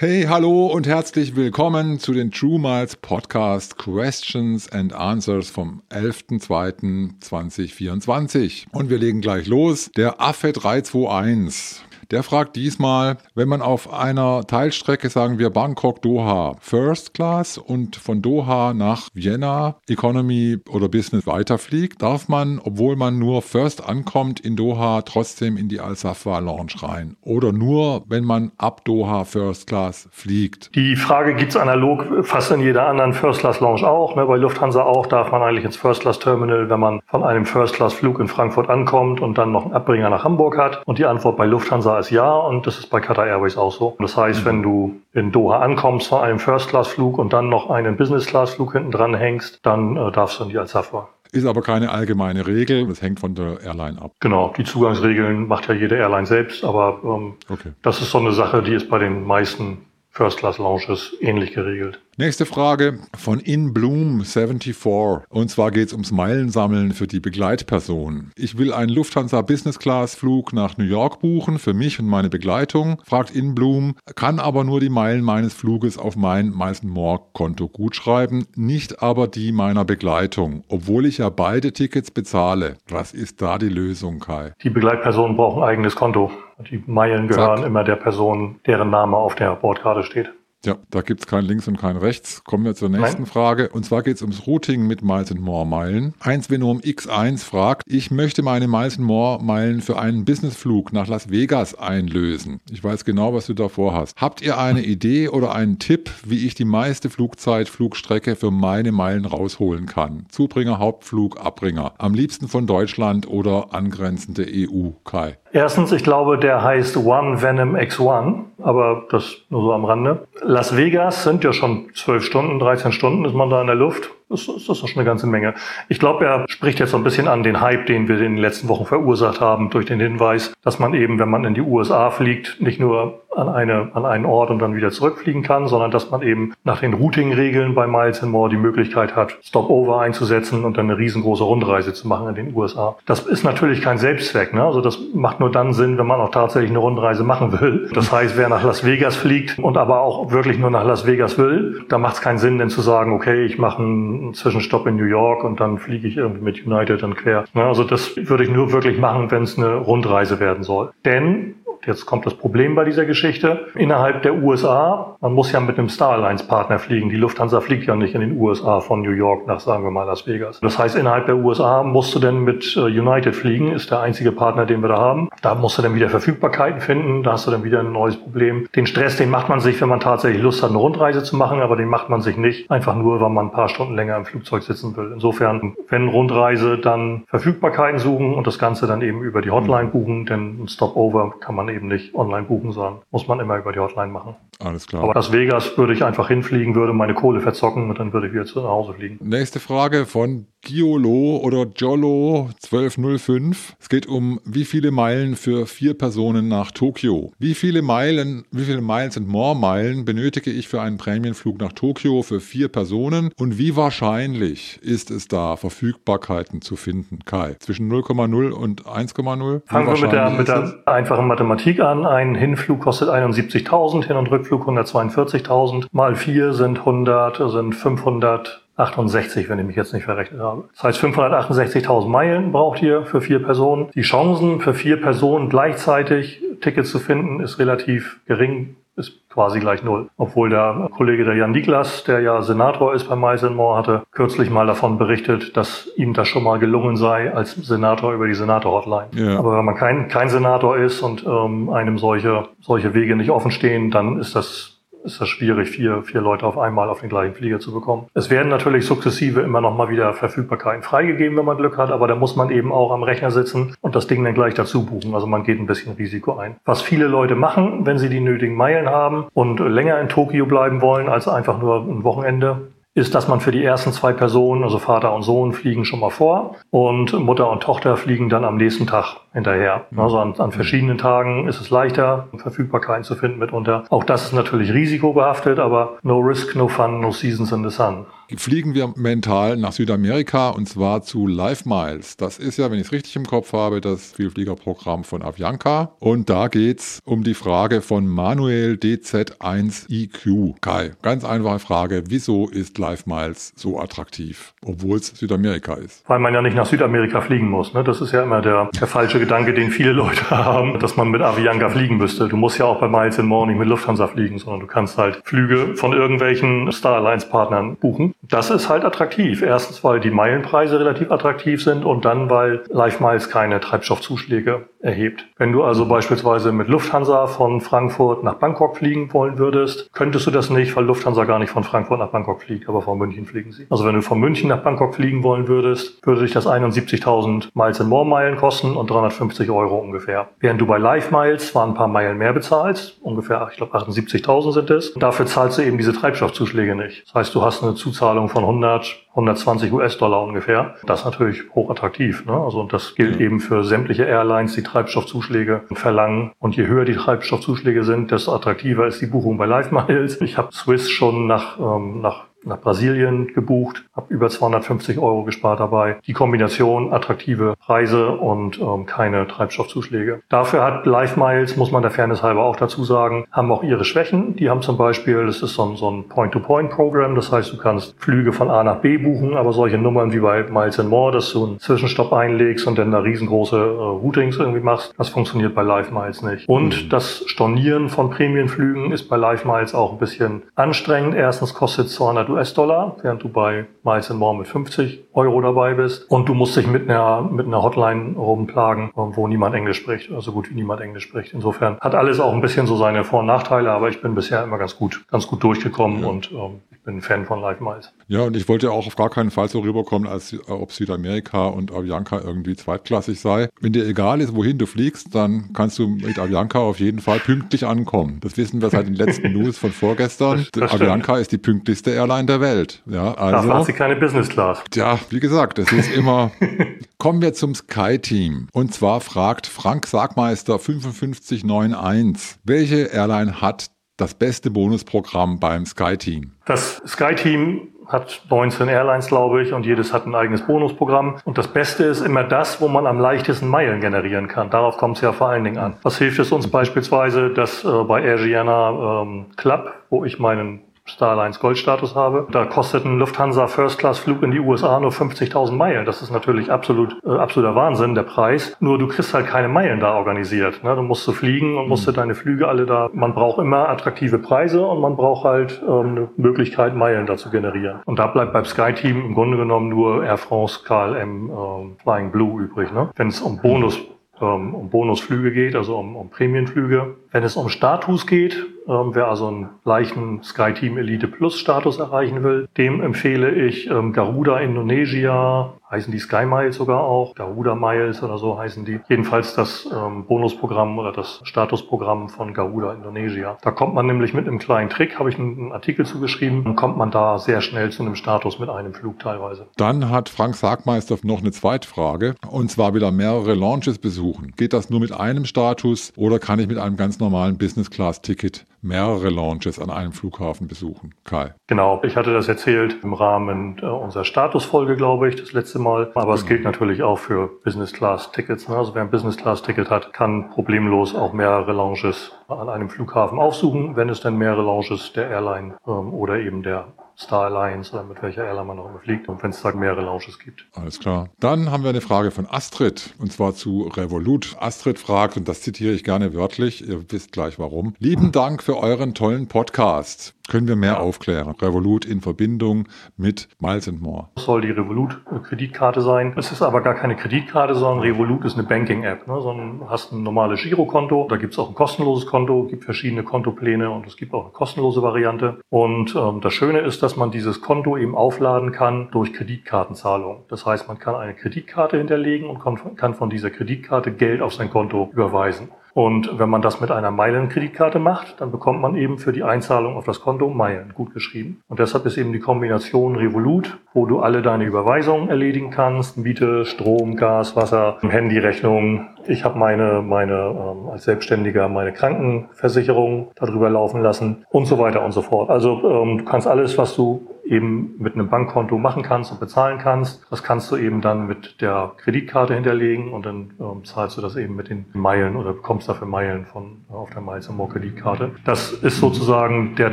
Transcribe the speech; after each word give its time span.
Hey, 0.00 0.24
hallo 0.26 0.66
und 0.68 0.86
herzlich 0.86 1.36
willkommen 1.36 1.98
zu 1.98 2.14
den 2.14 2.30
True 2.30 2.58
Miles 2.58 2.96
Podcast 2.96 3.76
Questions 3.76 4.66
and 4.72 4.94
Answers 4.94 5.50
vom 5.50 5.82
11.02.2024. 5.90 8.68
Und 8.72 8.88
wir 8.88 8.96
legen 8.96 9.20
gleich 9.20 9.46
los. 9.46 9.90
Der 9.98 10.18
Affe 10.18 10.54
321 10.54 11.82
der 12.10 12.22
fragt 12.22 12.56
diesmal, 12.56 13.18
wenn 13.34 13.48
man 13.48 13.62
auf 13.62 13.92
einer 13.92 14.42
Teilstrecke, 14.46 15.08
sagen 15.08 15.38
wir 15.38 15.50
Bangkok-Doha, 15.50 16.56
First 16.60 17.14
Class 17.14 17.56
und 17.56 17.96
von 17.96 18.20
Doha 18.20 18.74
nach 18.74 19.08
Vienna 19.14 19.76
Economy 19.88 20.58
oder 20.68 20.88
Business 20.88 21.26
weiterfliegt, 21.26 22.02
darf 22.02 22.28
man, 22.28 22.60
obwohl 22.62 22.96
man 22.96 23.18
nur 23.18 23.42
First 23.42 23.88
ankommt 23.88 24.40
in 24.40 24.56
Doha, 24.56 25.02
trotzdem 25.02 25.56
in 25.56 25.68
die 25.68 25.78
Al-Safwa 25.78 26.40
Lounge 26.40 26.72
rein? 26.82 27.16
Oder 27.22 27.52
nur, 27.52 28.04
wenn 28.08 28.24
man 28.24 28.50
ab 28.58 28.84
Doha 28.84 29.24
First 29.24 29.68
Class 29.68 30.08
fliegt? 30.10 30.74
Die 30.74 30.96
Frage 30.96 31.34
gibt 31.34 31.50
es 31.50 31.56
analog 31.56 32.26
fast 32.26 32.50
in 32.50 32.60
jeder 32.60 32.88
anderen 32.88 33.12
First 33.12 33.40
Class 33.40 33.60
Lounge 33.60 33.86
auch. 33.86 34.16
Ne? 34.16 34.26
Bei 34.26 34.36
Lufthansa 34.36 34.82
auch 34.82 35.06
darf 35.06 35.30
man 35.30 35.42
eigentlich 35.42 35.64
ins 35.64 35.76
First 35.76 36.00
Class 36.02 36.18
Terminal, 36.18 36.68
wenn 36.68 36.80
man 36.80 37.00
von 37.06 37.22
einem 37.22 37.46
First 37.46 37.74
Class 37.74 37.92
Flug 37.92 38.18
in 38.18 38.26
Frankfurt 38.26 38.68
ankommt 38.68 39.20
und 39.20 39.38
dann 39.38 39.52
noch 39.52 39.64
einen 39.64 39.74
Abbringer 39.74 40.10
nach 40.10 40.24
Hamburg 40.24 40.58
hat. 40.58 40.82
Und 40.86 40.98
die 40.98 41.06
Antwort 41.06 41.36
bei 41.36 41.46
Lufthansa 41.46 41.99
ist 42.00 42.10
ja 42.10 42.30
und 42.32 42.66
das 42.66 42.78
ist 42.78 42.88
bei 42.90 43.00
Qatar 43.00 43.26
Airways 43.26 43.56
auch 43.56 43.72
so. 43.72 43.96
Das 44.00 44.16
heißt, 44.16 44.44
wenn 44.44 44.62
du 44.62 45.00
in 45.12 45.32
Doha 45.32 45.60
ankommst 45.60 46.08
von 46.08 46.20
einem 46.22 46.38
First-Class-Flug 46.38 47.18
und 47.18 47.32
dann 47.32 47.48
noch 47.48 47.70
einen 47.70 47.96
Business-Class-Flug 47.96 48.72
hinten 48.72 48.90
dran 48.90 49.14
hängst, 49.14 49.60
dann 49.62 49.96
äh, 49.96 50.10
darfst 50.10 50.40
du 50.40 50.44
in 50.44 50.50
die 50.50 50.58
Al-Safra. 50.58 51.08
Ist 51.32 51.46
aber 51.46 51.62
keine 51.62 51.90
allgemeine 51.90 52.46
Regel, 52.46 52.88
das 52.88 53.02
hängt 53.02 53.20
von 53.20 53.36
der 53.36 53.60
Airline 53.62 54.02
ab. 54.02 54.12
Genau, 54.18 54.52
die 54.56 54.64
Zugangsregeln 54.64 55.46
macht 55.46 55.68
ja 55.68 55.74
jede 55.74 55.96
Airline 55.96 56.26
selbst, 56.26 56.64
aber 56.64 56.98
ähm, 57.04 57.34
okay. 57.48 57.70
das 57.82 58.00
ist 58.00 58.10
so 58.10 58.18
eine 58.18 58.32
Sache, 58.32 58.62
die 58.62 58.74
ist 58.74 58.90
bei 58.90 58.98
den 58.98 59.24
meisten 59.24 59.86
First-Class-Lounges 60.10 61.16
ähnlich 61.20 61.52
geregelt. 61.52 62.00
Nächste 62.20 62.44
Frage 62.44 62.98
von 63.16 63.40
InBloom74. 63.40 65.22
Und 65.30 65.48
zwar 65.48 65.70
geht 65.70 65.86
es 65.86 65.94
ums 65.94 66.12
Meilensammeln 66.12 66.92
für 66.92 67.06
die 67.06 67.18
Begleitperson. 67.18 68.30
Ich 68.36 68.58
will 68.58 68.74
einen 68.74 68.90
Lufthansa 68.90 69.40
Business 69.40 69.78
Class 69.78 70.16
Flug 70.16 70.52
nach 70.52 70.76
New 70.76 70.84
York 70.84 71.20
buchen 71.20 71.58
für 71.58 71.72
mich 71.72 71.98
und 71.98 72.04
meine 72.04 72.28
Begleitung, 72.28 73.00
fragt 73.06 73.34
InBloom, 73.34 73.94
kann 74.16 74.38
aber 74.38 74.64
nur 74.64 74.80
die 74.80 74.90
Meilen 74.90 75.24
meines 75.24 75.54
Fluges 75.54 75.96
auf 75.96 76.14
mein 76.14 76.52
More 76.82 77.22
Konto 77.32 77.68
gutschreiben, 77.68 78.46
nicht 78.54 79.02
aber 79.02 79.26
die 79.26 79.50
meiner 79.50 79.86
Begleitung, 79.86 80.62
obwohl 80.68 81.06
ich 81.06 81.16
ja 81.16 81.30
beide 81.30 81.72
Tickets 81.72 82.10
bezahle. 82.10 82.76
Was 82.90 83.14
ist 83.14 83.40
da 83.40 83.56
die 83.56 83.70
Lösung, 83.70 84.18
Kai? 84.18 84.52
Die 84.62 84.68
Begleitperson 84.68 85.38
braucht 85.38 85.56
ein 85.56 85.62
eigenes 85.62 85.96
Konto. 85.96 86.30
Die 86.70 86.84
Meilen 86.86 87.28
gehören 87.28 87.60
Zack. 87.60 87.66
immer 87.66 87.82
der 87.82 87.96
Person, 87.96 88.60
deren 88.66 88.90
Name 88.90 89.16
auf 89.16 89.36
der 89.36 89.54
Bordkarte 89.56 90.02
steht. 90.02 90.30
Ja, 90.64 90.76
da 90.90 91.00
gibt 91.00 91.20
es 91.20 91.26
kein 91.26 91.46
Links 91.46 91.68
und 91.68 91.78
kein 91.78 91.96
Rechts. 91.96 92.44
Kommen 92.44 92.66
wir 92.66 92.74
zur 92.74 92.90
nächsten 92.90 93.22
Nein. 93.22 93.26
Frage. 93.26 93.70
Und 93.70 93.86
zwar 93.86 94.02
geht 94.02 94.16
es 94.16 94.22
ums 94.22 94.46
Routing 94.46 94.86
mit 94.86 95.02
Miles 95.02 95.34
More 95.34 95.66
Meilen. 95.66 96.12
1 96.20 96.50
Venom 96.50 96.80
X1 96.80 97.38
fragt, 97.38 97.84
ich 97.86 98.10
möchte 98.10 98.42
meine 98.42 98.68
Miles 98.68 98.98
More 98.98 99.42
Meilen 99.42 99.80
für 99.80 99.98
einen 99.98 100.26
Businessflug 100.26 100.92
nach 100.92 101.06
Las 101.06 101.30
Vegas 101.30 101.74
einlösen. 101.74 102.60
Ich 102.70 102.84
weiß 102.84 103.06
genau, 103.06 103.32
was 103.32 103.46
du 103.46 103.54
davor 103.54 103.94
hast. 103.94 104.20
Habt 104.20 104.42
ihr 104.42 104.58
eine 104.58 104.82
Idee 104.84 105.28
oder 105.28 105.54
einen 105.54 105.78
Tipp, 105.78 106.10
wie 106.26 106.46
ich 106.46 106.54
die 106.54 106.66
meiste 106.66 107.08
Flugzeit, 107.08 107.70
Flugstrecke 107.70 108.36
für 108.36 108.50
meine 108.50 108.92
Meilen 108.92 109.24
rausholen 109.24 109.86
kann? 109.86 110.26
Zubringer, 110.28 110.78
Hauptflug, 110.78 111.40
Abbringer. 111.40 111.94
Am 111.96 112.12
liebsten 112.12 112.48
von 112.48 112.66
Deutschland 112.66 113.26
oder 113.26 113.72
angrenzende 113.72 114.46
EU, 114.46 114.90
Kai. 115.04 115.38
Erstens, 115.52 115.90
ich 115.90 116.04
glaube, 116.04 116.38
der 116.38 116.62
heißt 116.62 116.96
One 116.96 117.42
Venom 117.42 117.74
X1, 117.74 118.44
aber 118.62 119.06
das 119.10 119.38
nur 119.48 119.62
so 119.62 119.72
am 119.72 119.84
Rande. 119.84 120.28
Las 120.42 120.76
Vegas 120.76 121.24
sind 121.24 121.42
ja 121.42 121.52
schon 121.52 121.90
zwölf 121.94 122.24
Stunden, 122.24 122.60
13 122.60 122.92
Stunden 122.92 123.24
ist 123.24 123.34
man 123.34 123.50
da 123.50 123.60
in 123.60 123.66
der 123.66 123.74
Luft. 123.76 124.10
Das, 124.28 124.46
ist 124.46 124.68
ist 124.68 124.78
schon 124.78 124.88
eine 124.94 125.04
ganze 125.04 125.26
Menge. 125.26 125.54
Ich 125.88 125.98
glaube, 125.98 126.24
er 126.24 126.44
spricht 126.48 126.78
jetzt 126.78 126.90
so 126.90 126.96
ein 126.96 127.02
bisschen 127.02 127.26
an 127.26 127.42
den 127.42 127.60
Hype, 127.60 127.86
den 127.86 128.06
wir 128.06 128.16
in 128.18 128.34
den 128.34 128.36
letzten 128.36 128.68
Wochen 128.68 128.86
verursacht 128.86 129.40
haben, 129.40 129.70
durch 129.70 129.86
den 129.86 129.98
Hinweis, 129.98 130.52
dass 130.62 130.78
man 130.78 130.94
eben, 130.94 131.18
wenn 131.18 131.28
man 131.28 131.44
in 131.44 131.54
die 131.54 131.62
USA 131.62 132.10
fliegt, 132.10 132.60
nicht 132.60 132.78
nur 132.78 133.22
an, 133.34 133.48
eine, 133.48 133.90
an 133.94 134.04
einen 134.04 134.24
Ort 134.24 134.50
und 134.50 134.58
dann 134.58 134.74
wieder 134.74 134.90
zurückfliegen 134.90 135.42
kann, 135.42 135.68
sondern 135.68 135.90
dass 135.90 136.10
man 136.10 136.22
eben 136.22 136.52
nach 136.64 136.80
den 136.80 136.94
Routing-Regeln 136.94 137.74
bei 137.74 137.86
Miles 137.86 138.22
and 138.22 138.32
More 138.32 138.50
die 138.50 138.56
Möglichkeit 138.56 139.14
hat, 139.16 139.38
Stopover 139.42 140.00
einzusetzen 140.00 140.64
und 140.64 140.76
dann 140.76 140.90
eine 140.90 140.98
riesengroße 140.98 141.44
Rundreise 141.44 141.92
zu 141.92 142.08
machen 142.08 142.28
in 142.28 142.34
den 142.34 142.56
USA. 142.56 142.96
Das 143.06 143.20
ist 143.20 143.44
natürlich 143.44 143.82
kein 143.82 143.98
Selbstzweck. 143.98 144.52
Ne? 144.54 144.62
Also 144.62 144.80
das 144.80 144.98
macht 145.14 145.40
nur 145.40 145.50
dann 145.50 145.72
Sinn, 145.72 145.98
wenn 145.98 146.06
man 146.06 146.20
auch 146.20 146.30
tatsächlich 146.30 146.70
eine 146.70 146.80
Rundreise 146.80 147.24
machen 147.24 147.60
will. 147.60 147.90
Das 147.94 148.10
heißt, 148.12 148.36
wer 148.36 148.48
nach 148.48 148.64
Las 148.64 148.84
Vegas 148.84 149.16
fliegt 149.16 149.58
und 149.58 149.76
aber 149.76 150.00
auch 150.00 150.30
wirklich 150.30 150.58
nur 150.58 150.70
nach 150.70 150.84
Las 150.84 151.06
Vegas 151.06 151.38
will, 151.38 151.84
da 151.88 151.98
macht 151.98 152.14
es 152.14 152.20
keinen 152.20 152.38
Sinn, 152.38 152.58
denn 152.58 152.70
zu 152.70 152.80
sagen, 152.80 153.12
okay, 153.12 153.44
ich 153.44 153.58
mache 153.58 153.82
einen 153.82 154.34
Zwischenstopp 154.34 154.86
in 154.86 154.96
New 154.96 155.04
York 155.04 155.44
und 155.44 155.60
dann 155.60 155.78
fliege 155.78 156.08
ich 156.08 156.16
irgendwie 156.16 156.42
mit 156.42 156.66
United 156.66 157.02
dann 157.02 157.14
quer. 157.14 157.44
Also 157.54 157.84
das 157.84 158.16
würde 158.16 158.44
ich 158.44 158.50
nur 158.50 158.72
wirklich 158.72 158.98
machen, 158.98 159.30
wenn 159.30 159.44
es 159.44 159.58
eine 159.58 159.74
Rundreise 159.74 160.40
werden 160.40 160.62
soll. 160.62 160.90
Denn 161.04 161.54
Jetzt 161.86 162.06
kommt 162.06 162.26
das 162.26 162.34
Problem 162.34 162.74
bei 162.74 162.84
dieser 162.84 163.04
Geschichte. 163.04 163.66
Innerhalb 163.74 164.22
der 164.22 164.34
USA, 164.34 165.16
man 165.20 165.32
muss 165.32 165.52
ja 165.52 165.60
mit 165.60 165.78
einem 165.78 165.88
Star 165.88 166.12
Alliance 166.12 166.46
Partner 166.46 166.78
fliegen. 166.78 167.08
Die 167.08 167.16
Lufthansa 167.16 167.60
fliegt 167.60 167.86
ja 167.86 167.96
nicht 167.96 168.14
in 168.14 168.20
den 168.20 168.38
USA 168.38 168.80
von 168.80 169.00
New 169.02 169.12
York 169.12 169.46
nach, 169.46 169.60
sagen 169.60 169.84
wir 169.84 169.90
mal, 169.90 170.04
Las 170.04 170.26
Vegas. 170.26 170.60
Das 170.60 170.78
heißt, 170.78 170.96
innerhalb 170.96 171.26
der 171.26 171.36
USA 171.36 171.82
musst 171.82 172.14
du 172.14 172.18
denn 172.18 172.40
mit 172.44 172.76
äh, 172.76 172.80
United 172.80 173.34
fliegen, 173.34 173.72
ist 173.72 173.90
der 173.90 174.00
einzige 174.00 174.32
Partner, 174.32 174.66
den 174.66 174.82
wir 174.82 174.88
da 174.88 174.98
haben. 174.98 175.30
Da 175.42 175.54
musst 175.54 175.78
du 175.78 175.82
dann 175.82 175.94
wieder 175.94 176.10
Verfügbarkeiten 176.10 176.80
finden, 176.80 177.22
da 177.22 177.32
hast 177.32 177.46
du 177.46 177.50
dann 177.50 177.64
wieder 177.64 177.80
ein 177.80 177.92
neues 177.92 178.16
Problem. 178.16 178.68
Den 178.76 178.86
Stress, 178.86 179.16
den 179.16 179.30
macht 179.30 179.48
man 179.48 179.60
sich, 179.60 179.80
wenn 179.80 179.88
man 179.88 180.00
tatsächlich 180.00 180.42
Lust 180.42 180.62
hat, 180.62 180.70
eine 180.70 180.78
Rundreise 180.78 181.22
zu 181.22 181.36
machen, 181.36 181.60
aber 181.60 181.76
den 181.76 181.88
macht 181.88 182.10
man 182.10 182.20
sich 182.20 182.36
nicht, 182.36 182.70
einfach 182.70 182.94
nur, 182.94 183.20
weil 183.20 183.30
man 183.30 183.46
ein 183.46 183.52
paar 183.52 183.68
Stunden 183.68 183.94
länger 183.94 184.16
im 184.16 184.26
Flugzeug 184.26 184.62
sitzen 184.62 184.96
will. 184.96 185.10
Insofern, 185.14 185.74
wenn 185.88 186.08
Rundreise, 186.08 186.78
dann 186.78 187.22
Verfügbarkeiten 187.28 187.98
suchen 187.98 188.34
und 188.34 188.46
das 188.46 188.58
Ganze 188.58 188.86
dann 188.86 189.00
eben 189.00 189.22
über 189.22 189.40
die 189.40 189.50
Hotline 189.50 189.88
buchen, 189.88 190.26
denn 190.26 190.64
ein 190.64 190.68
Stopover 190.68 191.32
kann 191.40 191.54
man 191.54 191.69
eben 191.70 191.88
nicht 191.88 192.14
online 192.14 192.46
buchen, 192.46 192.72
sondern 192.72 193.02
muss 193.10 193.26
man 193.28 193.40
immer 193.40 193.58
über 193.58 193.72
die 193.72 193.78
Hotline 193.78 194.12
machen. 194.12 194.36
Alles 194.62 194.86
klar. 194.86 195.04
Aber 195.04 195.14
das 195.14 195.32
Vegas 195.32 195.76
würde 195.78 195.94
ich 195.94 196.04
einfach 196.04 196.28
hinfliegen, 196.28 196.74
würde 196.74 196.92
meine 196.92 197.14
Kohle 197.14 197.40
verzocken 197.40 197.88
und 197.88 197.98
dann 197.98 198.12
würde 198.12 198.26
ich 198.26 198.32
wieder 198.32 198.44
zu 198.44 198.62
Hause 198.62 198.94
fliegen. 198.94 199.18
Nächste 199.20 199.58
Frage 199.58 200.06
von 200.06 200.46
Giolo 200.62 201.40
oder 201.42 201.66
Jollo 201.74 202.50
1205. 202.62 203.76
Es 203.80 203.88
geht 203.88 204.06
um 204.06 204.40
wie 204.44 204.66
viele 204.66 204.90
Meilen 204.90 205.36
für 205.36 205.66
vier 205.66 205.94
Personen 205.94 206.48
nach 206.48 206.70
Tokio. 206.70 207.32
Wie 207.38 207.54
viele 207.54 207.80
Meilen, 207.80 208.44
wie 208.50 208.64
viele 208.64 208.82
Miles 208.82 209.16
und 209.16 209.26
More 209.26 209.56
Meilen 209.56 210.04
benötige 210.04 210.50
ich 210.50 210.68
für 210.68 210.82
einen 210.82 210.98
Prämienflug 210.98 211.58
nach 211.58 211.72
Tokio 211.72 212.22
für 212.22 212.40
vier 212.40 212.68
Personen 212.68 213.30
und 213.38 213.56
wie 213.56 213.76
wahrscheinlich 213.76 214.78
ist 214.82 215.10
es 215.10 215.28
da 215.28 215.56
Verfügbarkeiten 215.56 216.60
zu 216.60 216.76
finden? 216.76 217.20
Kai, 217.24 217.56
zwischen 217.60 217.90
0,0 217.90 218.50
und 218.50 218.84
1,0? 218.84 219.62
Fangen 219.66 219.86
wir 219.86 220.02
mit 220.02 220.12
der, 220.12 220.30
mit 220.30 220.48
der 220.48 220.82
einfachen 220.86 221.26
Mathematik 221.26 221.59
an. 221.80 222.06
Ein 222.06 222.34
Hinflug 222.34 222.80
kostet 222.80 223.08
71.000, 223.08 224.06
Hin- 224.06 224.16
und 224.16 224.30
Rückflug 224.30 224.66
142.000. 224.66 225.86
Mal 225.92 226.14
vier 226.14 226.52
sind 226.52 226.78
100, 226.78 227.50
sind 227.50 227.74
500. 227.74 228.62
68, 228.80 229.50
wenn 229.50 229.58
ich 229.58 229.66
mich 229.66 229.76
jetzt 229.76 229.92
nicht 229.92 230.04
verrechnet 230.04 230.40
habe. 230.40 230.64
Das 230.72 230.84
heißt, 230.84 231.04
568.000 231.04 232.08
Meilen 232.08 232.50
braucht 232.50 232.80
ihr 232.80 233.04
für 233.04 233.20
vier 233.20 233.42
Personen. 233.42 233.90
Die 233.94 234.00
Chancen 234.00 234.60
für 234.60 234.72
vier 234.72 234.98
Personen 234.98 235.50
gleichzeitig 235.50 236.42
Tickets 236.60 236.90
zu 236.90 236.98
finden 236.98 237.40
ist 237.40 237.58
relativ 237.58 238.20
gering, 238.26 238.76
ist 238.96 239.28
quasi 239.28 239.60
gleich 239.60 239.82
null. 239.82 240.10
Obwohl 240.16 240.50
der 240.50 240.88
Kollege 240.96 241.24
der 241.24 241.34
Jan 241.34 241.52
Niklas, 241.52 242.04
der 242.04 242.20
ja 242.20 242.42
Senator 242.42 242.94
ist 242.94 243.08
bei 243.08 243.16
Miles 243.16 243.42
More, 243.42 243.78
hatte 243.78 244.02
kürzlich 244.10 244.50
mal 244.50 244.66
davon 244.66 244.98
berichtet, 244.98 245.56
dass 245.56 245.88
ihm 245.96 246.12
das 246.14 246.28
schon 246.28 246.42
mal 246.42 246.58
gelungen 246.58 246.96
sei 246.96 247.32
als 247.32 247.52
Senator 247.54 248.12
über 248.12 248.26
die 248.26 248.34
Senator-Hotline. 248.34 249.08
Ja. 249.12 249.38
Aber 249.38 249.56
wenn 249.56 249.64
man 249.64 249.76
kein, 249.76 250.08
kein 250.08 250.28
Senator 250.28 250.76
ist 250.76 251.00
und 251.02 251.24
ähm, 251.26 251.70
einem 251.70 251.98
solche, 251.98 252.48
solche 252.60 252.94
Wege 252.94 253.16
nicht 253.16 253.30
offen 253.30 253.50
stehen, 253.50 253.90
dann 253.90 254.18
ist 254.18 254.34
das 254.34 254.79
ist 255.04 255.20
das 255.20 255.28
schwierig, 255.28 255.68
vier, 255.68 256.02
vier 256.02 256.20
Leute 256.20 256.46
auf 256.46 256.58
einmal 256.58 256.88
auf 256.88 257.00
den 257.00 257.08
gleichen 257.08 257.34
Flieger 257.34 257.60
zu 257.60 257.72
bekommen. 257.72 258.06
Es 258.14 258.30
werden 258.30 258.48
natürlich 258.48 258.86
sukzessive 258.86 259.40
immer 259.40 259.60
noch 259.60 259.76
mal 259.76 259.88
wieder 259.88 260.12
Verfügbarkeiten 260.12 260.82
freigegeben, 260.82 261.36
wenn 261.38 261.44
man 261.44 261.56
Glück 261.56 261.76
hat, 261.76 261.90
aber 261.90 262.08
da 262.08 262.14
muss 262.14 262.36
man 262.36 262.50
eben 262.50 262.72
auch 262.72 262.92
am 262.92 263.02
Rechner 263.02 263.30
sitzen 263.30 263.74
und 263.80 263.94
das 263.94 264.06
Ding 264.06 264.22
dann 264.24 264.34
gleich 264.34 264.54
dazu 264.54 264.86
buchen. 264.86 265.14
Also 265.14 265.26
man 265.26 265.44
geht 265.44 265.58
ein 265.58 265.66
bisschen 265.66 265.94
Risiko 265.94 266.36
ein. 266.36 266.56
Was 266.64 266.82
viele 266.82 267.06
Leute 267.06 267.34
machen, 267.34 267.86
wenn 267.86 267.98
sie 267.98 268.08
die 268.08 268.20
nötigen 268.20 268.54
Meilen 268.54 268.88
haben 268.88 269.26
und 269.34 269.60
länger 269.60 270.00
in 270.00 270.08
Tokio 270.08 270.46
bleiben 270.46 270.80
wollen 270.80 271.08
als 271.08 271.28
einfach 271.28 271.58
nur 271.58 271.82
ein 271.82 272.04
Wochenende, 272.04 272.68
ist, 272.94 273.14
dass 273.14 273.28
man 273.28 273.40
für 273.40 273.52
die 273.52 273.64
ersten 273.64 273.92
zwei 273.92 274.12
Personen, 274.12 274.64
also 274.64 274.78
Vater 274.78 275.14
und 275.14 275.22
Sohn, 275.22 275.52
fliegen 275.52 275.84
schon 275.84 276.00
mal 276.00 276.10
vor 276.10 276.56
und 276.70 277.12
Mutter 277.12 277.48
und 277.50 277.62
Tochter 277.62 277.96
fliegen 277.96 278.28
dann 278.28 278.44
am 278.44 278.56
nächsten 278.56 278.86
Tag 278.86 279.16
hinterher. 279.32 279.86
Mhm. 279.90 280.00
Also 280.00 280.18
an, 280.18 280.34
an 280.38 280.52
verschiedenen 280.52 280.98
Tagen 280.98 281.48
ist 281.48 281.60
es 281.60 281.70
leichter, 281.70 282.28
Verfügbarkeiten 282.36 283.04
zu 283.04 283.14
finden 283.14 283.38
mitunter. 283.38 283.84
Auch 283.90 284.04
das 284.04 284.24
ist 284.24 284.32
natürlich 284.32 284.72
risikobehaftet, 284.72 285.58
aber 285.58 285.98
no 286.02 286.18
risk, 286.18 286.54
no 286.56 286.68
fun, 286.68 287.00
no 287.00 287.12
seasons 287.12 287.52
in 287.52 287.68
the 287.68 287.74
sun 287.74 288.06
fliegen 288.36 288.74
wir 288.74 288.92
mental 288.96 289.56
nach 289.56 289.72
Südamerika 289.72 290.50
und 290.50 290.68
zwar 290.68 291.02
zu 291.02 291.26
Live 291.26 291.64
Miles. 291.64 292.16
Das 292.16 292.38
ist 292.38 292.58
ja, 292.58 292.70
wenn 292.70 292.78
ich 292.78 292.86
es 292.86 292.92
richtig 292.92 293.16
im 293.16 293.26
Kopf 293.26 293.52
habe, 293.52 293.80
das 293.80 294.12
Vielfliegerprogramm 294.12 295.04
von 295.04 295.22
Avianca. 295.22 295.92
Und 295.98 296.30
da 296.30 296.48
geht 296.48 296.80
es 296.80 297.00
um 297.04 297.24
die 297.24 297.34
Frage 297.34 297.80
von 297.80 298.06
Manuel 298.06 298.74
DZ1IQ. 298.74 300.60
Kai, 300.60 300.92
ganz 301.02 301.24
einfache 301.24 301.58
Frage. 301.58 302.04
Wieso 302.08 302.48
ist 302.48 302.78
Live 302.78 303.06
Miles 303.06 303.52
so 303.56 303.80
attraktiv, 303.80 304.54
obwohl 304.64 304.98
es 304.98 305.08
Südamerika 305.08 305.74
ist? 305.74 306.08
Weil 306.08 306.18
man 306.18 306.34
ja 306.34 306.42
nicht 306.42 306.56
nach 306.56 306.66
Südamerika 306.66 307.20
fliegen 307.20 307.48
muss. 307.48 307.74
Ne? 307.74 307.84
Das 307.84 308.00
ist 308.00 308.12
ja 308.12 308.22
immer 308.22 308.42
der, 308.42 308.70
der 308.78 308.86
falsche 308.86 309.19
Gedanke, 309.20 309.54
den 309.54 309.70
viele 309.70 309.92
Leute 309.92 310.30
haben, 310.30 310.78
dass 310.78 310.96
man 310.96 311.08
mit 311.08 311.22
Avianca 311.22 311.68
fliegen 311.68 311.96
müsste. 311.96 312.28
Du 312.28 312.36
musst 312.36 312.58
ja 312.58 312.64
auch 312.66 312.80
bei 312.80 312.88
Miles 312.88 313.18
in 313.18 313.26
More 313.26 313.46
nicht 313.46 313.58
mit 313.58 313.68
Lufthansa 313.68 314.08
fliegen, 314.08 314.38
sondern 314.38 314.60
du 314.60 314.66
kannst 314.66 314.98
halt 314.98 315.20
Flüge 315.24 315.76
von 315.76 315.92
irgendwelchen 315.92 316.72
Star 316.72 316.96
Alliance 316.96 317.28
Partnern 317.28 317.76
buchen 317.76 318.14
das 318.30 318.50
ist 318.50 318.68
halt 318.68 318.84
attraktiv. 318.84 319.42
Erstens, 319.42 319.82
weil 319.82 320.00
die 320.00 320.10
Meilenpreise 320.10 320.78
relativ 320.78 321.10
attraktiv 321.10 321.62
sind 321.62 321.84
und 321.84 322.04
dann, 322.04 322.30
weil 322.30 322.62
Live 322.68 323.00
Miles 323.00 323.28
keine 323.28 323.60
Treibstoffzuschläge 323.60 324.68
erhebt. 324.80 325.26
Wenn 325.36 325.52
du 325.52 325.62
also 325.62 325.86
beispielsweise 325.86 326.52
mit 326.52 326.68
Lufthansa 326.68 327.26
von 327.26 327.60
Frankfurt 327.60 328.22
nach 328.22 328.34
Bangkok 328.34 328.76
fliegen 328.76 329.12
wollen 329.12 329.38
würdest, 329.38 329.92
könntest 329.92 330.26
du 330.26 330.30
das 330.30 330.48
nicht, 330.48 330.74
weil 330.76 330.84
Lufthansa 330.84 331.24
gar 331.24 331.38
nicht 331.38 331.50
von 331.50 331.64
Frankfurt 331.64 331.98
nach 331.98 332.10
Bangkok 332.10 332.42
fliegt, 332.42 332.68
aber 332.68 332.82
von 332.82 332.98
München 332.98 333.26
fliegen 333.26 333.52
sie. 333.52 333.66
Also 333.68 333.84
wenn 333.84 333.94
du 333.94 334.02
von 334.02 334.18
München 334.18 334.48
nach 334.48 334.62
Bangkok 334.62 334.94
fliegen 334.94 335.22
wollen 335.22 335.48
würdest, 335.48 336.04
würde 336.06 336.22
dich 336.22 336.32
das 336.32 336.46
71.000 336.46 337.48
Miles 337.54 337.80
in 337.80 337.88
More 337.88 338.06
Meilen 338.06 338.36
kosten 338.36 338.76
und 338.76 338.90
350 339.10 339.50
Euro 339.50 339.78
ungefähr. 339.78 340.28
Während 340.40 340.60
du 340.60 340.66
bei 340.66 340.78
Live 340.78 341.10
Miles 341.10 341.48
zwar 341.48 341.66
ein 341.66 341.74
paar 341.74 341.88
Meilen 341.88 342.18
mehr 342.18 342.32
bezahlst, 342.32 342.98
ungefähr, 343.02 343.48
ich 343.50 343.56
glaube 343.56 343.76
78.000 343.76 344.52
sind 344.52 344.70
es, 344.70 344.94
dafür 344.94 345.26
zahlst 345.26 345.58
du 345.58 345.62
eben 345.62 345.78
diese 345.78 345.92
Treibstoffzuschläge 345.92 346.74
nicht. 346.74 347.06
Das 347.06 347.14
heißt, 347.14 347.34
du 347.34 347.42
hast 347.42 347.62
eine 347.62 347.74
Zuzahlung 347.74 348.28
von 348.28 348.44
100, 348.44 349.06
120 349.10 349.72
US-Dollar 349.72 350.22
ungefähr. 350.22 350.76
Das 350.86 351.00
ist 351.00 351.04
natürlich 351.04 351.42
hochattraktiv. 351.54 352.24
Ne? 352.26 352.32
Also 352.32 352.60
und 352.60 352.72
das 352.72 352.94
gilt 352.94 353.16
ja. 353.16 353.26
eben 353.26 353.40
für 353.40 353.64
sämtliche 353.64 354.04
Airlines, 354.04 354.54
die 354.54 354.62
Treibstoffzuschläge 354.62 355.62
verlangen. 355.72 356.32
Und 356.38 356.56
je 356.56 356.66
höher 356.66 356.84
die 356.84 356.94
Treibstoffzuschläge 356.94 357.84
sind, 357.84 358.10
desto 358.10 358.34
attraktiver 358.34 358.86
ist 358.86 359.00
die 359.00 359.06
Buchung 359.06 359.36
bei 359.38 359.46
Live 359.46 359.70
Miles. 359.70 360.20
Ich 360.20 360.38
habe 360.38 360.52
Swiss 360.52 360.90
schon 360.90 361.26
nach, 361.26 361.58
ähm, 361.58 362.00
nach 362.00 362.29
nach 362.44 362.60
Brasilien 362.60 363.28
gebucht, 363.34 363.84
habe 363.94 364.12
über 364.12 364.28
250 364.28 364.98
Euro 364.98 365.24
gespart 365.24 365.60
dabei. 365.60 365.96
Die 366.06 366.12
Kombination 366.12 366.92
attraktive 366.92 367.54
Preise 367.60 368.10
und 368.10 368.60
ähm, 368.60 368.86
keine 368.86 369.26
Treibstoffzuschläge. 369.26 370.22
Dafür 370.28 370.64
hat 370.64 370.86
Life 370.86 371.18
Miles, 371.18 371.56
muss 371.56 371.70
man 371.70 371.82
der 371.82 371.90
Fairness 371.90 372.22
halber 372.22 372.44
auch 372.44 372.56
dazu 372.56 372.84
sagen, 372.84 373.26
haben 373.30 373.52
auch 373.52 373.62
ihre 373.62 373.84
Schwächen. 373.84 374.36
Die 374.36 374.48
haben 374.48 374.62
zum 374.62 374.76
Beispiel, 374.76 375.26
das 375.26 375.42
ist 375.42 375.54
so 375.54 375.64
ein, 375.64 375.76
so 375.76 375.90
ein 375.90 376.08
Point-to-Point-Programm, 376.08 377.14
das 377.14 377.30
heißt, 377.30 377.52
du 377.52 377.58
kannst 377.58 377.94
Flüge 377.98 378.32
von 378.32 378.50
A 378.50 378.64
nach 378.64 378.76
B 378.76 378.96
buchen, 378.98 379.36
aber 379.36 379.52
solche 379.52 379.78
Nummern 379.78 380.12
wie 380.12 380.20
bei 380.20 380.42
Miles 380.44 380.78
and 380.80 380.88
More, 380.88 381.12
dass 381.12 381.32
du 381.32 381.46
einen 381.46 381.58
Zwischenstopp 381.58 382.12
einlegst 382.12 382.66
und 382.66 382.78
dann 382.78 382.90
da 382.90 382.98
riesengroße 382.98 383.56
äh, 383.56 383.60
Routings 383.60 384.36
irgendwie 384.38 384.60
machst, 384.60 384.94
das 384.96 385.08
funktioniert 385.10 385.54
bei 385.54 385.62
Life 385.62 385.92
Miles 385.92 386.22
nicht. 386.22 386.48
Und 386.48 386.84
mhm. 386.84 386.88
das 386.88 387.24
Stornieren 387.26 387.88
von 387.88 388.10
Prämienflügen 388.10 388.92
ist 388.92 389.08
bei 389.08 389.16
Life 389.16 389.46
Miles 389.46 389.74
auch 389.74 389.92
ein 389.92 389.98
bisschen 389.98 390.42
anstrengend. 390.54 391.14
Erstens 391.14 391.54
kostet 391.54 391.90
200 391.90 392.29
US-Dollar, 392.30 392.96
während 393.02 393.22
du 393.22 393.28
bei 393.28 393.66
Miles 393.82 394.10
More 394.10 394.36
mit 394.36 394.48
50 394.48 395.04
Euro 395.12 395.40
dabei 395.40 395.74
bist. 395.74 396.10
Und 396.10 396.28
du 396.28 396.34
musst 396.34 396.56
dich 396.56 396.66
mit 396.66 396.88
einer, 396.88 397.22
mit 397.22 397.46
einer 397.46 397.62
Hotline 397.62 398.16
rumplagen, 398.16 398.90
wo 398.94 399.28
niemand 399.28 399.54
Englisch 399.54 399.78
spricht, 399.78 400.10
also 400.12 400.32
gut 400.32 400.50
wie 400.50 400.54
niemand 400.54 400.80
Englisch 400.80 401.04
spricht. 401.04 401.32
Insofern 401.32 401.78
hat 401.80 401.94
alles 401.94 402.20
auch 402.20 402.32
ein 402.32 402.40
bisschen 402.40 402.66
so 402.66 402.76
seine 402.76 403.04
Vor- 403.04 403.20
und 403.20 403.26
Nachteile, 403.26 403.70
aber 403.70 403.88
ich 403.88 404.00
bin 404.00 404.14
bisher 404.14 404.42
immer 404.42 404.58
ganz 404.58 404.76
gut, 404.76 405.04
ganz 405.10 405.26
gut 405.26 405.42
durchgekommen 405.42 406.02
ja. 406.02 406.08
und 406.08 406.30
ähm, 406.32 406.60
bin 406.84 406.96
ein 406.96 407.02
Fan 407.02 407.26
von 407.26 407.40
Live 407.40 407.60
Miles. 407.60 407.92
Ja, 408.08 408.22
und 408.22 408.36
ich 408.36 408.48
wollte 408.48 408.70
auch 408.72 408.86
auf 408.86 408.96
gar 408.96 409.10
keinen 409.10 409.30
Fall 409.30 409.48
so 409.48 409.60
rüberkommen, 409.60 410.08
als 410.08 410.36
ob 410.48 410.72
Südamerika 410.72 411.46
und 411.46 411.72
Avianca 411.72 412.20
irgendwie 412.20 412.56
zweitklassig 412.56 413.20
sei. 413.20 413.48
Wenn 413.60 413.72
dir 413.72 413.86
egal 413.86 414.20
ist, 414.20 414.34
wohin 414.34 414.58
du 414.58 414.66
fliegst, 414.66 415.14
dann 415.14 415.52
kannst 415.52 415.78
du 415.78 415.88
mit 415.88 416.18
Avianca 416.18 416.58
auf 416.58 416.80
jeden 416.80 417.00
Fall 417.00 417.20
pünktlich 417.20 417.66
ankommen. 417.66 418.18
Das 418.20 418.36
wissen 418.36 418.62
wir 418.62 418.70
seit 418.70 418.86
den 418.86 418.94
letzten 418.94 419.32
News 419.32 419.58
von 419.58 419.72
vorgestern. 419.72 420.46
Das, 420.52 420.70
das 420.70 420.80
Avianca 420.80 421.18
ist 421.18 421.32
die 421.32 421.38
pünktlichste 421.38 421.90
Airline 421.90 422.26
der 422.26 422.40
Welt. 422.40 422.82
Ja, 422.86 423.14
also. 423.14 423.48
Da 423.48 423.58
hat 423.58 423.66
sie 423.66 423.72
keine 423.72 423.96
Business 423.96 424.28
Class. 424.28 424.62
Ja, 424.74 424.98
wie 425.10 425.20
gesagt, 425.20 425.58
das 425.58 425.70
ist 425.72 425.92
immer. 425.94 426.32
Kommen 426.98 427.22
wir 427.22 427.32
zum 427.32 427.54
Sky 427.54 427.98
Team. 427.98 428.48
Und 428.52 428.74
zwar 428.74 429.00
fragt 429.00 429.46
Frank 429.46 429.86
Sagmeister 429.86 430.58
5591, 430.58 432.38
welche 432.44 432.82
Airline 432.92 433.40
hat 433.40 433.70
das 434.00 434.14
beste 434.14 434.50
Bonusprogramm 434.50 435.38
beim 435.38 435.66
Sky 435.66 435.96
Team? 435.96 436.32
Das 436.46 436.82
Sky 436.86 437.14
Team 437.14 437.68
hat 437.90 438.22
19 438.30 438.68
Airlines, 438.68 439.08
glaube 439.08 439.42
ich, 439.42 439.52
und 439.52 439.66
jedes 439.66 439.92
hat 439.92 440.06
ein 440.06 440.14
eigenes 440.14 440.42
Bonusprogramm. 440.42 441.16
Und 441.24 441.38
das 441.38 441.48
Beste 441.48 441.84
ist 441.84 442.00
immer 442.00 442.22
das, 442.22 442.60
wo 442.60 442.68
man 442.68 442.86
am 442.86 443.00
leichtesten 443.00 443.48
Meilen 443.48 443.80
generieren 443.80 444.28
kann. 444.28 444.48
Darauf 444.50 444.76
kommt 444.76 444.96
es 444.96 445.02
ja 445.02 445.12
vor 445.12 445.28
allen 445.28 445.44
Dingen 445.44 445.58
an. 445.58 445.76
Was 445.82 445.98
hilft 445.98 446.18
es 446.20 446.30
uns 446.30 446.48
beispielsweise, 446.48 447.30
dass 447.30 447.64
äh, 447.64 447.68
bei 447.84 448.02
Air 448.02 448.18
Giana 448.18 449.02
ähm, 449.02 449.26
Club, 449.36 449.72
wo 449.90 450.04
ich 450.04 450.18
meinen 450.18 450.60
Star 450.88 451.12
Alliance 451.12 451.38
Goldstatus 451.40 451.94
habe. 451.94 452.26
Da 452.30 452.44
kostet 452.44 452.84
ein 452.84 452.98
Lufthansa 452.98 453.46
First 453.46 453.78
Class 453.78 453.98
Flug 453.98 454.22
in 454.22 454.30
die 454.30 454.40
USA 454.40 454.80
nur 454.80 454.90
50.000 454.90 455.52
Meilen. 455.52 455.84
Das 455.86 456.02
ist 456.02 456.10
natürlich 456.10 456.50
absolut 456.50 456.96
äh, 457.04 457.10
absoluter 457.10 457.54
Wahnsinn 457.54 457.94
der 457.94 458.02
Preis. 458.02 458.56
Nur 458.60 458.78
du 458.78 458.88
kriegst 458.88 459.14
halt 459.14 459.26
keine 459.26 459.48
Meilen 459.48 459.80
da 459.80 459.94
organisiert. 459.94 460.62
Ne? 460.64 460.74
Du 460.74 460.82
musst 460.82 461.04
so 461.04 461.12
fliegen 461.12 461.56
und 461.56 461.68
musst 461.68 461.86
mhm. 461.86 461.94
deine 461.94 462.14
Flüge 462.14 462.48
alle 462.48 462.66
da. 462.66 462.90
Man 462.92 463.14
braucht 463.14 463.38
immer 463.38 463.68
attraktive 463.68 464.18
Preise 464.18 464.64
und 464.64 464.80
man 464.80 464.96
braucht 464.96 465.24
halt 465.24 465.62
ähm, 465.66 465.70
eine 465.70 466.08
Möglichkeit 466.16 466.74
Meilen 466.74 467.06
da 467.06 467.16
zu 467.16 467.30
generieren. 467.30 467.80
Und 467.84 467.98
da 467.98 468.06
bleibt 468.06 468.32
beim 468.32 468.44
Sky 468.44 468.72
Team 468.72 469.04
im 469.04 469.14
Grunde 469.14 469.36
genommen 469.36 469.68
nur 469.68 470.04
Air 470.04 470.18
France 470.18 470.60
KLM 470.64 471.30
ähm, 471.30 471.76
Flying 471.82 472.10
Blue 472.10 472.42
übrig. 472.42 472.72
Ne? 472.72 472.90
Wenn 472.96 473.08
es 473.08 473.20
um 473.20 473.40
Bonus 473.40 473.78
ähm, 474.20 474.54
um 474.54 474.70
Bonusflüge 474.70 475.32
geht, 475.32 475.56
also 475.56 475.78
um, 475.78 475.96
um 475.96 476.10
Prämienflüge. 476.10 476.96
Wenn 477.12 477.24
es 477.24 477.36
um 477.36 477.48
Status 477.48 478.06
geht, 478.06 478.46
ähm, 478.68 478.94
wer 478.94 479.08
also 479.08 479.26
einen 479.26 479.48
leichten 479.64 480.22
SkyTeam 480.22 480.78
Elite 480.78 481.08
Plus 481.08 481.38
Status 481.38 481.78
erreichen 481.80 482.22
will, 482.22 482.48
dem 482.56 482.80
empfehle 482.80 483.32
ich 483.32 483.68
ähm, 483.68 483.92
Garuda 483.92 484.38
Indonesia, 484.38 485.54
heißen 485.70 485.92
die 485.92 485.98
Sky 485.98 486.24
Miles 486.24 486.56
sogar 486.56 486.82
auch, 486.82 487.14
Garuda 487.16 487.54
Miles 487.56 488.02
oder 488.02 488.18
so 488.18 488.38
heißen 488.38 488.64
die. 488.64 488.80
Jedenfalls 488.88 489.34
das 489.34 489.68
ähm, 489.72 490.04
Bonusprogramm 490.06 490.78
oder 490.78 490.92
das 490.92 491.20
Statusprogramm 491.24 492.08
von 492.08 492.32
Garuda 492.32 492.72
Indonesia. 492.72 493.38
Da 493.42 493.50
kommt 493.50 493.74
man 493.74 493.86
nämlich 493.86 494.14
mit 494.14 494.28
einem 494.28 494.38
kleinen 494.38 494.70
Trick, 494.70 494.98
habe 494.98 495.10
ich 495.10 495.18
einen 495.18 495.50
Artikel 495.50 495.84
zugeschrieben, 495.84 496.44
dann 496.44 496.54
kommt 496.54 496.76
man 496.76 496.92
da 496.92 497.18
sehr 497.18 497.40
schnell 497.40 497.70
zu 497.70 497.82
einem 497.82 497.96
Status 497.96 498.38
mit 498.38 498.48
einem 498.48 498.72
Flug 498.72 499.00
teilweise. 499.00 499.46
Dann 499.56 499.90
hat 499.90 500.08
Frank 500.08 500.36
Sagmeister 500.36 500.96
noch 501.02 501.20
eine 501.20 501.32
zweite 501.32 501.66
Frage 501.66 502.14
und 502.28 502.50
zwar 502.50 502.74
wieder 502.74 502.92
mehrere 502.92 503.34
Launches 503.34 503.78
besuchen. 503.78 504.32
Geht 504.36 504.52
das 504.52 504.70
nur 504.70 504.78
mit 504.78 504.92
einem 504.92 505.24
Status 505.24 505.92
oder 505.96 506.20
kann 506.20 506.38
ich 506.38 506.46
mit 506.46 506.58
einem 506.58 506.76
ganz 506.76 506.99
normalen 507.00 507.38
Business 507.38 507.70
Class 507.70 508.02
Ticket 508.02 508.46
mehrere 508.62 509.08
Launches 509.08 509.58
an 509.58 509.70
einem 509.70 509.92
Flughafen 509.92 510.46
besuchen? 510.46 510.94
Kai. 511.04 511.34
Genau, 511.46 511.80
ich 511.82 511.96
hatte 511.96 512.12
das 512.12 512.28
erzählt 512.28 512.76
im 512.82 512.92
Rahmen 512.92 513.58
äh, 513.62 513.66
unserer 513.66 514.04
Statusfolge, 514.04 514.76
glaube 514.76 515.08
ich, 515.08 515.16
das 515.16 515.32
letzte 515.32 515.58
Mal. 515.58 515.90
Aber 515.94 516.14
es 516.14 516.26
gilt 516.26 516.44
natürlich 516.44 516.82
auch 516.82 516.98
für 516.98 517.30
Business-Class-Tickets. 517.44 518.48
Ne? 518.48 518.56
Also 518.56 518.74
wer 518.74 518.82
ein 518.82 518.90
Business-Class-Ticket 518.90 519.70
hat, 519.70 519.92
kann 519.92 520.30
problemlos 520.30 520.94
auch 520.94 521.12
mehrere 521.12 521.52
Lounges 521.52 522.12
an 522.28 522.48
einem 522.48 522.68
Flughafen 522.68 523.18
aufsuchen, 523.18 523.76
wenn 523.76 523.88
es 523.88 524.00
denn 524.00 524.16
mehrere 524.16 524.42
Lounges 524.42 524.92
der 524.92 525.08
Airline 525.08 525.56
ähm, 525.66 525.92
oder 525.92 526.18
eben 526.18 526.42
der 526.42 526.68
Star 527.00 527.24
Alliance 527.24 527.72
oder 527.72 527.84
mit 527.84 528.02
welcher 528.02 528.24
Airline 528.24 528.46
man 528.46 528.58
auch 528.58 528.68
immer 528.68 528.78
fliegt 528.78 529.08
und 529.08 529.22
wenn 529.22 529.30
es 529.30 529.40
da 529.40 529.52
mehrere 529.52 529.80
Lounges 529.82 530.18
gibt. 530.18 530.46
Alles 530.52 530.78
klar. 530.78 531.08
Dann 531.18 531.50
haben 531.50 531.62
wir 531.62 531.70
eine 531.70 531.80
Frage 531.80 532.10
von 532.10 532.26
Astrid 532.30 532.94
und 532.98 533.12
zwar 533.12 533.34
zu 533.34 533.62
Revolut. 533.62 534.36
Astrid 534.38 534.78
fragt, 534.78 535.16
und 535.16 535.26
das 535.26 535.40
zitiere 535.40 535.72
ich 535.72 535.82
gerne 535.82 536.14
wörtlich, 536.14 536.68
ihr 536.68 536.90
wisst 536.90 537.12
gleich 537.12 537.38
warum. 537.38 537.74
Lieben 537.78 538.12
Dank 538.12 538.42
für 538.42 538.58
euren 538.58 538.94
tollen 538.94 539.28
Podcast 539.28 540.14
können 540.30 540.48
wir 540.48 540.56
mehr 540.56 540.80
aufklären. 540.80 541.34
Revolut 541.42 541.84
in 541.84 542.00
Verbindung 542.00 542.68
mit 542.96 543.28
Miles 543.40 543.70
More. 543.72 544.08
Das 544.14 544.24
soll 544.24 544.40
die 544.42 544.50
Revolut-Kreditkarte 544.50 545.82
sein. 545.82 546.14
Es 546.16 546.30
ist 546.30 546.40
aber 546.40 546.60
gar 546.62 546.74
keine 546.74 546.94
Kreditkarte, 546.96 547.54
sondern 547.56 547.80
Revolut 547.80 548.24
ist 548.24 548.38
eine 548.38 548.46
Banking-App. 548.46 549.08
Ne? 549.08 549.14
Du 549.14 549.68
hast 549.68 549.92
ein 549.92 550.02
normales 550.02 550.40
Girokonto, 550.42 551.08
da 551.10 551.16
gibt 551.16 551.32
es 551.32 551.38
auch 551.38 551.48
ein 551.48 551.54
kostenloses 551.54 552.06
Konto, 552.06 552.44
gibt 552.44 552.64
verschiedene 552.64 553.02
Kontopläne 553.02 553.70
und 553.70 553.86
es 553.88 553.96
gibt 553.96 554.14
auch 554.14 554.22
eine 554.22 554.32
kostenlose 554.32 554.82
Variante. 554.82 555.40
Und 555.50 555.96
ähm, 555.96 556.20
das 556.20 556.32
Schöne 556.32 556.60
ist, 556.60 556.82
dass 556.82 556.89
man 556.96 557.10
dieses 557.10 557.40
Konto 557.40 557.76
eben 557.76 557.94
aufladen 557.94 558.52
kann 558.52 558.90
durch 558.90 559.12
Kreditkartenzahlung. 559.12 560.24
Das 560.28 560.46
heißt, 560.46 560.68
man 560.68 560.78
kann 560.78 560.94
eine 560.94 561.14
Kreditkarte 561.14 561.76
hinterlegen 561.78 562.28
und 562.28 562.38
kann 562.76 562.94
von 562.94 563.10
dieser 563.10 563.30
Kreditkarte 563.30 563.92
Geld 563.92 564.22
auf 564.22 564.34
sein 564.34 564.50
Konto 564.50 564.90
überweisen. 564.92 565.48
Und 565.74 566.18
wenn 566.18 566.28
man 566.28 566.42
das 566.42 566.60
mit 566.60 566.70
einer 566.70 566.90
Meilenkreditkarte 566.90 567.78
macht, 567.78 568.20
dann 568.20 568.30
bekommt 568.30 568.60
man 568.60 568.76
eben 568.76 568.98
für 568.98 569.12
die 569.12 569.22
Einzahlung 569.22 569.76
auf 569.76 569.84
das 569.84 570.00
Konto 570.00 570.28
Meilen 570.28 570.72
gut 570.74 570.92
geschrieben. 570.92 571.42
Und 571.48 571.60
deshalb 571.60 571.86
ist 571.86 571.96
eben 571.96 572.12
die 572.12 572.18
Kombination 572.18 572.96
Revolut, 572.96 573.58
wo 573.72 573.86
du 573.86 574.00
alle 574.00 574.22
deine 574.22 574.44
Überweisungen 574.44 575.08
erledigen 575.08 575.50
kannst, 575.50 575.96
Miete, 575.96 576.44
Strom, 576.44 576.96
Gas, 576.96 577.36
Wasser, 577.36 577.78
Handyrechnung. 577.82 578.88
Ich 579.06 579.24
habe 579.24 579.38
meine, 579.38 579.82
meine 579.82 580.14
ähm, 580.14 580.70
als 580.70 580.84
Selbstständiger 580.84 581.48
meine 581.48 581.72
Krankenversicherung 581.72 583.12
darüber 583.14 583.50
laufen 583.50 583.82
lassen 583.82 584.24
und 584.30 584.46
so 584.46 584.58
weiter 584.58 584.84
und 584.84 584.92
so 584.92 585.02
fort. 585.02 585.30
Also 585.30 585.60
ähm, 585.64 585.98
du 585.98 586.04
kannst 586.04 586.26
alles, 586.26 586.58
was 586.58 586.74
du 586.74 587.06
eben 587.30 587.76
mit 587.78 587.94
einem 587.94 588.08
Bankkonto 588.08 588.58
machen 588.58 588.82
kannst 588.82 589.12
und 589.12 589.20
bezahlen 589.20 589.58
kannst. 589.58 590.04
Das 590.10 590.22
kannst 590.22 590.50
du 590.50 590.56
eben 590.56 590.80
dann 590.80 591.06
mit 591.06 591.40
der 591.40 591.72
Kreditkarte 591.76 592.34
hinterlegen 592.34 592.92
und 592.92 593.06
dann 593.06 593.30
ähm, 593.40 593.64
zahlst 593.64 593.96
du 593.96 594.00
das 594.00 594.16
eben 594.16 594.34
mit 594.34 594.50
den 594.50 594.66
Meilen 594.72 595.14
oder 595.14 595.32
bekommst 595.32 595.68
dafür 595.68 595.86
Meilen 595.86 596.26
von 596.26 596.64
äh, 596.68 596.74
auf 596.74 596.90
der 596.90 597.00
Miles 597.00 597.30
More 597.30 597.48
Kreditkarte. 597.48 598.10
Das 598.24 598.50
ist 598.50 598.78
sozusagen 598.78 599.54
der 599.54 599.72